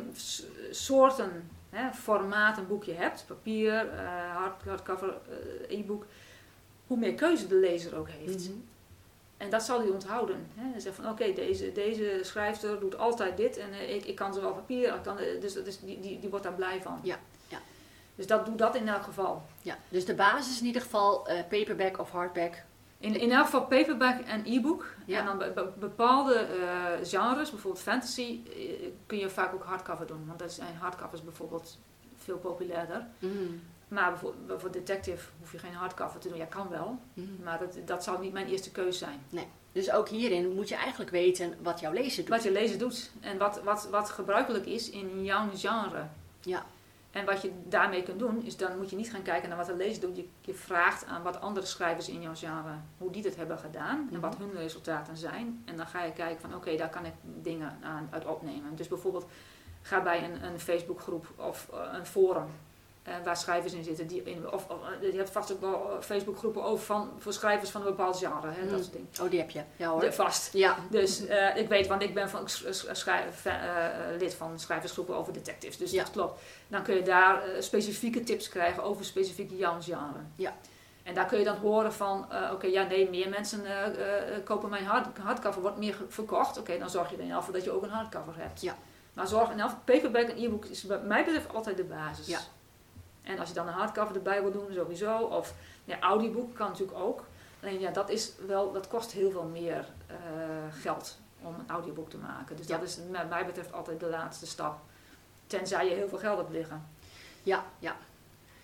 [0.69, 5.17] soorten, hè, formaat een boekje hebt, papier, eh, hard, hardcover,
[5.69, 6.05] eh, e-book,
[6.87, 8.49] hoe meer keuze de lezer ook heeft.
[8.49, 8.57] Mhm.
[9.37, 10.47] En dat zal hij onthouden.
[10.55, 10.71] Hè.
[10.71, 14.53] Hij zegt van oké, deze, deze schrijfster doet altijd dit en ik, ik kan zowel
[14.53, 16.99] papier, ik kan, dus die, die, die wordt daar blij van.
[17.03, 17.59] Ja, ja.
[18.15, 19.45] Dus dat, doe dat in elk geval.
[19.61, 22.63] Ja, dus de basis is in ieder geval paperback of hardback.
[22.99, 24.85] In, in elk geval paperback en e-book.
[25.05, 25.19] Ja.
[25.19, 30.07] En dan be- be- bepaalde eh, genres, bijvoorbeeld fantasy, eh, kun je vaak ook hardcover
[30.07, 30.23] doen.
[30.27, 31.77] Want dat zijn hardcovers bijvoorbeeld
[32.15, 33.07] veel populairder.
[33.19, 33.61] Mm.
[33.87, 36.37] Maar bijvoorbeeld voor detective hoef je geen hardcover te doen.
[36.37, 36.99] Ja, kan wel.
[37.13, 37.37] Mm.
[37.43, 39.25] Maar dat, dat zou niet mijn eerste keus zijn.
[39.71, 42.29] Dus ook hierin moet je eigenlijk weten wat jouw lezer doet.
[42.33, 43.11] Wat je lezer doet.
[43.19, 46.07] En wat, wat, wat gebruikelijk is in jouw genre.
[46.41, 46.65] Ja.
[47.17, 49.67] En wat je daarmee kunt doen, is dan moet je niet gaan kijken naar wat
[49.67, 50.15] de lezer doet.
[50.17, 54.09] Je, je vraagt aan wat andere schrijvers in jouw genre, hoe die dat hebben gedaan.
[54.13, 54.47] En wat Mhm.
[54.47, 55.61] hun resultaten zijn.
[55.65, 58.75] En dan ga je kijken van, oké, daar kan ik dingen aan, uit opnemen.
[58.75, 59.25] Dus bijvoorbeeld,
[59.81, 62.47] ga bij een, een Facebookgroep of eh, een forum.
[63.07, 64.07] Eh, waar schrijvers in zitten.
[64.07, 67.33] Die in, of, of, eh, je hebt vast ook wel eh, Facebookgroepen over van, voor
[67.33, 68.47] schrijvers van een bepaald genre.
[68.51, 68.69] Hè.
[68.69, 69.07] Dat soort dingen.
[69.21, 69.61] Oh, die heb je.
[69.75, 70.03] Ja hoor.
[70.03, 70.53] Ja, vast.
[70.53, 70.75] Ja.
[70.89, 71.21] Dus
[71.55, 72.43] ik weet, want ik ben van,
[72.91, 73.45] schrijf-
[74.19, 75.77] lid van schrijversgroepen over detectives.
[75.77, 76.03] Dus Ja.
[76.03, 76.41] dat klopt.
[76.67, 80.19] Dan kun je daar specifieke tips krijgen over specifieke jouw genre.
[80.35, 80.53] Ja.
[81.03, 83.61] En daar kun je dan horen van, oké, ja nee, meer mensen
[84.43, 86.57] kopen mijn hard, hardcover, wordt meer verkocht.
[86.59, 88.61] Oké, dan zorg je er in dat je ook een hardcover hebt.
[88.61, 88.75] Ja.
[89.13, 92.27] Maar zorg in elk geval, paperback en e-book is bij mij betreft altijd de basis.
[92.27, 92.39] Ja.
[93.27, 95.17] En als je dan een hardcover erbij wil doen, sowieso.
[95.19, 95.53] Of
[95.85, 97.23] ja, audioboek kan natuurlijk ook.
[97.61, 100.15] Alleen ja, dat, is wel, dat kost heel veel meer eh,
[100.81, 102.55] geld om een audioboek te maken.
[102.55, 102.77] Dus Ja.
[102.77, 104.79] dat is wat mij betreft altijd de laatste stap.
[105.47, 106.85] Tenzij je heel veel geld hebt liggen.
[107.43, 107.95] Ja, ja.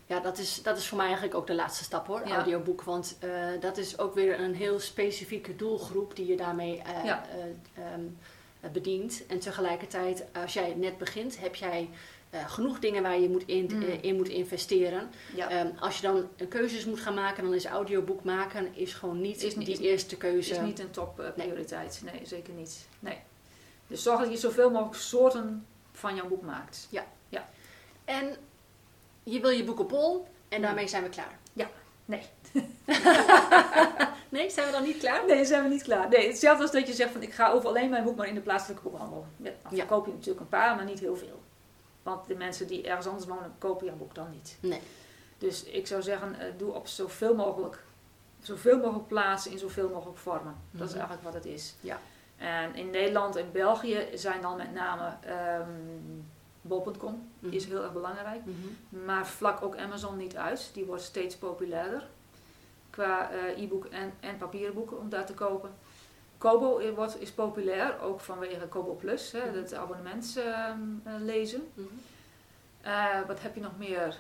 [0.06, 2.36] Ja, dat is, dat is voor mij eigenlijk ook de laatste stap hoor, Ja.
[2.36, 2.84] audioboek.
[2.84, 7.26] Want eh, dat is ook weer een heel specifieke doelgroep die je daarmee eh, Ja.
[7.30, 8.02] eh, ehm,
[8.60, 9.26] eh, bedient.
[9.28, 11.90] En tegelijkertijd, als jij net begint, heb jij
[12.34, 13.82] eh, genoeg dingen waar je moet in, Mm.
[13.82, 15.10] eh, in moet investeren.
[15.36, 15.50] Ja.
[15.50, 19.42] Ehm, als je dan keuzes moet gaan maken, dan is audioboek maken is gewoon niet,
[19.44, 20.52] Is niet- die is- eerste keuze.
[20.52, 22.02] is niet een top eh, prioriteit.
[22.04, 22.22] Nee.
[22.26, 22.88] zeker niet.
[23.00, 23.18] Nee.
[23.88, 26.88] Dus zorg dat je zoveel mogelijk soorten van jouw boek maakt.
[28.06, 28.36] En
[29.24, 30.66] je wil je boek op bol en Ja.
[30.66, 31.40] daarmee zijn we klaar.
[31.54, 31.70] Ja.
[32.06, 32.22] Nee.
[34.30, 35.26] nee, zijn we dan niet klaar?
[35.26, 36.10] Nee, zijn we niet klaar.
[36.10, 38.34] Nee, hetzelfde als dat je zegt van ik ga over alleen mijn boek maar in
[38.36, 39.26] de plaatselijke boekhandel.
[39.38, 39.78] Ja, dan Ja.
[39.78, 41.42] verkoop je natuurlijk een paar, maar niet heel veel.
[42.04, 44.58] Want de mensen die ergens anders wonen, kopen jouw boek dan niet.
[44.60, 44.82] Nee.
[45.38, 47.84] Dus ik zou zeggen, eh, doe op zoveel mogelijk,
[48.42, 50.56] zoveel mogelijk plaatsen in zoveel mogelijk vormen.
[50.72, 51.00] Dat is Mhm.
[51.00, 51.76] eigenlijk wat het is.
[51.82, 52.00] Ja.
[52.38, 55.70] En in Nederland en België zijn dan met name ehm
[56.62, 57.54] bol.com Mhm.
[57.54, 58.42] is heel erg belangrijk.
[58.46, 59.06] Mhm.
[59.06, 60.70] Maar vlak ook Amazon niet uit.
[60.74, 62.08] Die wordt steeds populairder.
[62.90, 65.72] Qua eh, e-book en, en papieren boeken om daar te kopen.
[66.44, 69.58] Kobo wordt, is populair, ook vanwege Kobo Plus, hè, Mhm.
[69.58, 71.68] het abonnements ehm, eh, lezen.
[71.74, 71.88] Mhm.
[72.82, 74.18] Eh, wat heb je nog meer?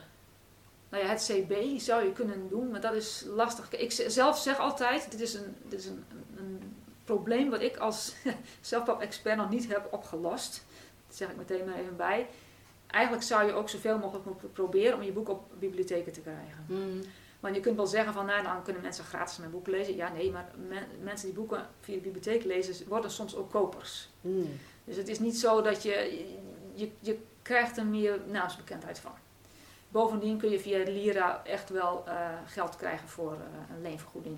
[0.89, 3.71] Nou ja, het CB zou je kunnen doen, maar dat is lastig.
[3.71, 6.05] Ik zelf zeg altijd, dit is een, dit is een,
[6.37, 8.13] een, probleem wat ik als
[8.61, 10.63] zelfpap-expert nog niet heb opgelost.
[11.07, 12.27] Dat zeg ik meteen maar even bij.
[12.87, 16.65] Eigenlijk zou je ook zoveel mogelijk moeten proberen om je boek op bibliotheken te krijgen.
[16.67, 17.07] Mhm.
[17.43, 19.95] Want je kunt wel zeggen van, nou dan kunnen mensen gratis mijn boek lezen.
[19.95, 24.09] Ja, nee, maar men- mensen die boeken via de bibliotheek lezen, worden soms ook kopers.
[24.21, 24.45] Mhm.
[24.83, 26.25] Dus het is niet zo dat je,
[26.73, 29.11] je, je krijgt er meer naamsbekendheid van.
[29.89, 34.37] Bovendien kun je via Lira echt wel eh, geld krijgen voor eh, een leenvergoeding.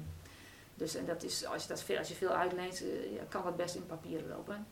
[0.76, 3.56] Dus en dat is, als, je dat veel, als je veel uitleent, eh, kan dat
[3.56, 4.68] best in papieren lopen.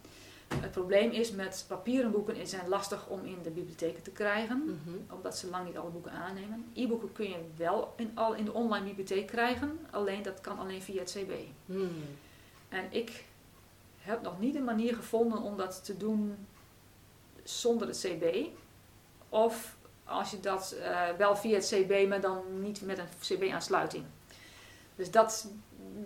[0.48, 4.64] Het probleem is met papieren boeken, die zijn lastig om in de bibliotheken te krijgen.
[4.64, 5.16] Mhm.
[5.16, 6.66] Omdat ze lang niet alle boeken aannemen.
[6.74, 9.80] E-boeken kun je wel in, al in de online bibliotheek krijgen.
[9.92, 11.32] Alleen dat kan alleen via het CB.
[11.66, 11.88] Mhm.
[12.70, 13.26] En ik
[13.98, 16.48] heb nog niet een manier gevonden om dat te doen
[17.44, 18.48] zonder het CB.
[19.30, 24.06] Of als je dat eh, wel via het CB, maar dan niet met een CB-aansluiting.
[24.96, 25.48] Dus dat,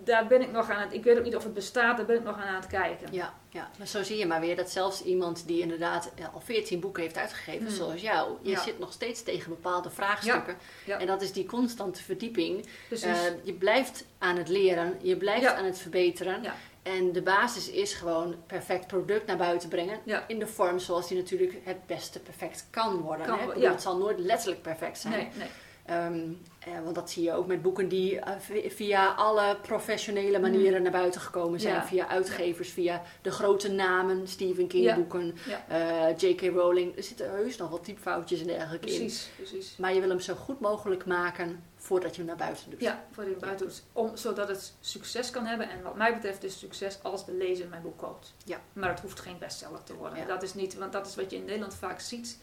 [0.04, 0.92] daar ben ik nog aan het...
[0.92, 3.08] Ik weet ook niet of het bestaat, daar ben ik nog aan, aan het kijken.
[3.12, 6.40] Ja, ja, maar zo zie je maar weer dat zelfs iemand die inderdaad eh, al
[6.40, 7.74] 14 boeken heeft uitgegeven, Hmm.
[7.76, 8.60] zoals jou, je Ja.
[8.62, 10.56] zit nog steeds tegen bepaalde vraagstukken.
[10.84, 10.98] ja.
[10.98, 12.66] En dat is die constante verdieping.
[12.90, 16.42] Eh, je blijft aan het leren, je blijft aan het verbeteren.
[16.42, 16.54] Ja.
[16.82, 19.98] En de basis is gewoon perfect product naar buiten brengen.
[20.04, 20.24] Ja.
[20.28, 23.26] In de vorm zoals die natuurlijk het beste perfect kan worden.
[23.26, 23.46] Kan hè?
[23.46, 23.70] Bedoel, ja.
[23.70, 25.12] Het zal nooit letterlijk perfect zijn.
[25.14, 25.48] nee, nee.
[25.88, 30.38] Ehm, eh, want dat zie je ook met boeken die eh, vi- via alle professionele
[30.38, 31.74] manieren naar buiten gekomen zijn.
[31.74, 31.80] Mm.
[31.80, 31.86] Ja.
[31.86, 34.94] Via uitgevers, via de grote namen, Stephen King Ja.
[34.94, 35.64] boeken, Ja.
[36.08, 36.40] eh, J.K.
[36.40, 36.96] Rowling.
[36.96, 38.96] Er zitten heus nog wat typfoutjes en dergelijke in.
[38.98, 39.76] Precies, precies.
[39.76, 42.80] Maar je wil hem zo goed mogelijk maken voordat je hem naar buiten doet.
[42.80, 43.82] Ja, voor de buiten doet.
[43.92, 45.70] Om, zodat het succes kan hebben.
[45.70, 48.34] En wat mij betreft is succes als de lezer mijn boek koopt.
[48.44, 48.60] Ja.
[48.72, 50.26] Maar het hoeft geen bestseller te worden.
[50.26, 52.38] Dat is niet, want dat is wat je in Nederland vaak ziet.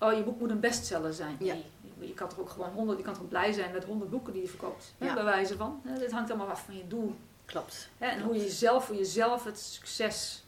[0.00, 1.36] Oh, je boek moet een bestseller zijn.
[1.40, 1.54] Ja.
[1.98, 4.42] Je kan toch ook gewoon honderd, je kan toch blij zijn met honderd boeken die
[4.42, 4.94] je verkoopt.
[4.98, 5.14] Hè, Ja.
[5.14, 5.82] bij wijze van.
[5.98, 7.14] Dit hangt allemaal af van je doel.
[7.44, 7.88] Klopt.
[7.98, 10.44] Hè, en hoe je jezelf, voor jezelf het succes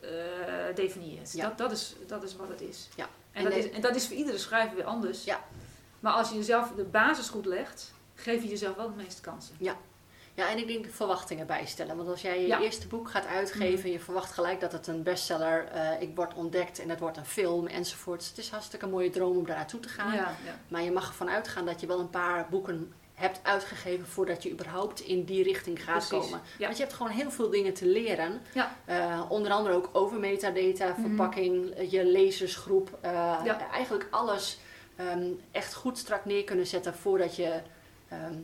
[0.00, 0.08] eh,
[0.74, 1.32] definieert.
[1.32, 1.48] Ja.
[1.48, 2.88] Dat, dat, is, dat is wat het is.
[2.96, 3.04] Ja.
[3.32, 5.24] En, En dat is, en dat is voor iedere schrijver weer anders.
[5.24, 5.44] Ja.
[6.00, 9.54] Maar als je jezelf de basis goed legt, geef je jezelf wel de meeste kansen.
[9.58, 9.76] Ja,
[10.40, 11.96] Ja, en ik denk de verwachtingen bijstellen.
[11.96, 12.60] Want als jij je Ja.
[12.60, 13.86] eerste boek gaat uitgeven Mhm.
[13.86, 17.16] en je verwacht gelijk dat het een bestseller, eh ik word ontdekt en het wordt
[17.16, 18.26] een film enzovoort.
[18.28, 20.12] Het is hartstikke een mooie droom om daar naartoe te gaan.
[20.14, 20.54] Ja, ja.
[20.68, 24.50] Maar je mag ervan uitgaan dat je wel een paar boeken hebt uitgegeven voordat je
[24.50, 26.40] überhaupt in die richting gaat Precies, komen.
[26.58, 26.64] ja.
[26.64, 28.40] Want je hebt gewoon heel veel dingen te leren.
[28.52, 28.76] Ja.
[28.84, 31.00] Eh, onder andere ook over metadata, Mhm.
[31.00, 32.98] verpakking, eh, je lezersgroep.
[33.02, 33.68] Ja.
[33.72, 34.58] Eigenlijk alles
[34.96, 37.60] ehm, echt goed strak neer kunnen zetten voordat je
[38.08, 38.34] ehm,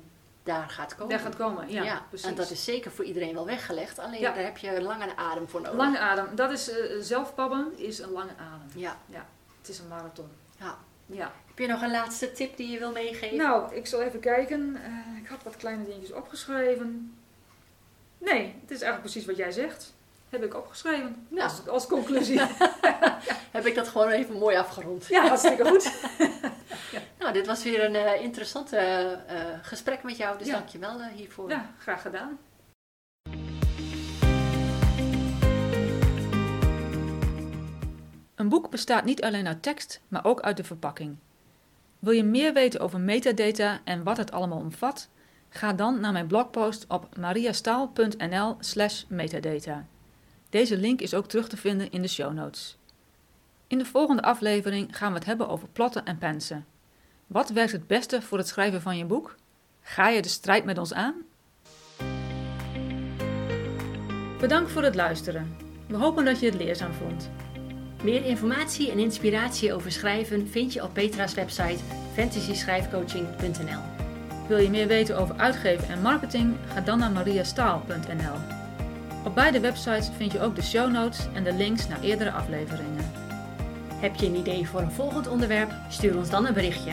[0.47, 1.09] daar gaat komen.
[1.09, 2.27] Daar gaat komen, ja, precies.
[2.27, 3.99] en dat is zeker voor iedereen wel weggelegd.
[3.99, 4.33] Alleen Ja.
[4.33, 5.77] daar heb je lange adem voor nodig.
[5.79, 8.69] Lange adem, dat is eh zelfpabben is een lange adem.
[8.75, 8.97] Ja.
[9.61, 10.29] Het is een marathon.
[10.59, 10.79] ja.
[11.09, 11.33] Ja.
[11.47, 13.37] Heb je nog een laatste tip die je wil meegeven?
[13.37, 14.77] Nou, ik zal even kijken.
[14.85, 17.19] Eh, ik had wat kleine dingetjes opgeschreven.
[18.19, 19.95] Nee, het is eigenlijk precies wat jij zegt.
[20.31, 21.27] Heb ik opgeschreven.
[21.31, 21.43] Ja.
[21.43, 22.41] Als, als conclusie.
[23.57, 25.07] Heb ik dat gewoon even mooi afgerond.
[25.07, 25.93] ja, hartstikke goed.
[27.37, 29.19] Dit was weer een eh interessant eh, eh,
[29.63, 30.39] gesprek met jou.
[30.39, 30.53] Dus Ja.
[30.53, 31.49] dank je wel eh, hiervoor.
[31.49, 32.39] Ja, graag gedaan.
[38.35, 41.17] Een boek bestaat niet alleen uit tekst, maar ook uit de verpakking.
[41.99, 45.09] Wil je meer weten over metadata en wat het allemaal omvat?
[45.49, 49.87] Ga dan naar mijn blogpost op mariastaal.nl/slash metadata.
[50.51, 52.79] Deze link is ook terug te vinden in de show notes.
[53.67, 56.67] In de volgende aflevering gaan we het hebben over plotten en pensen.
[57.27, 59.35] Wat werkt het beste voor het schrijven van je boek?
[59.81, 61.15] Ga je de strijd met ons aan?
[64.41, 65.57] Bedankt voor het luisteren.
[65.89, 67.31] We hopen dat je het leerzaam vond.
[68.03, 71.79] Meer informatie en inspiratie over schrijven vind je op Petra's website
[72.15, 73.81] fantasyschrijfcoaching.nl.
[74.49, 76.57] Wil je meer weten over uitgeven en marketing?
[76.73, 78.37] Ga dan naar mariastaal.nl.
[79.25, 83.13] Op beide websites vind je ook de show notes en de links naar eerdere afleveringen.
[83.95, 85.73] Heb je een idee voor een volgend onderwerp?
[85.89, 86.93] Stuur ons dan een berichtje.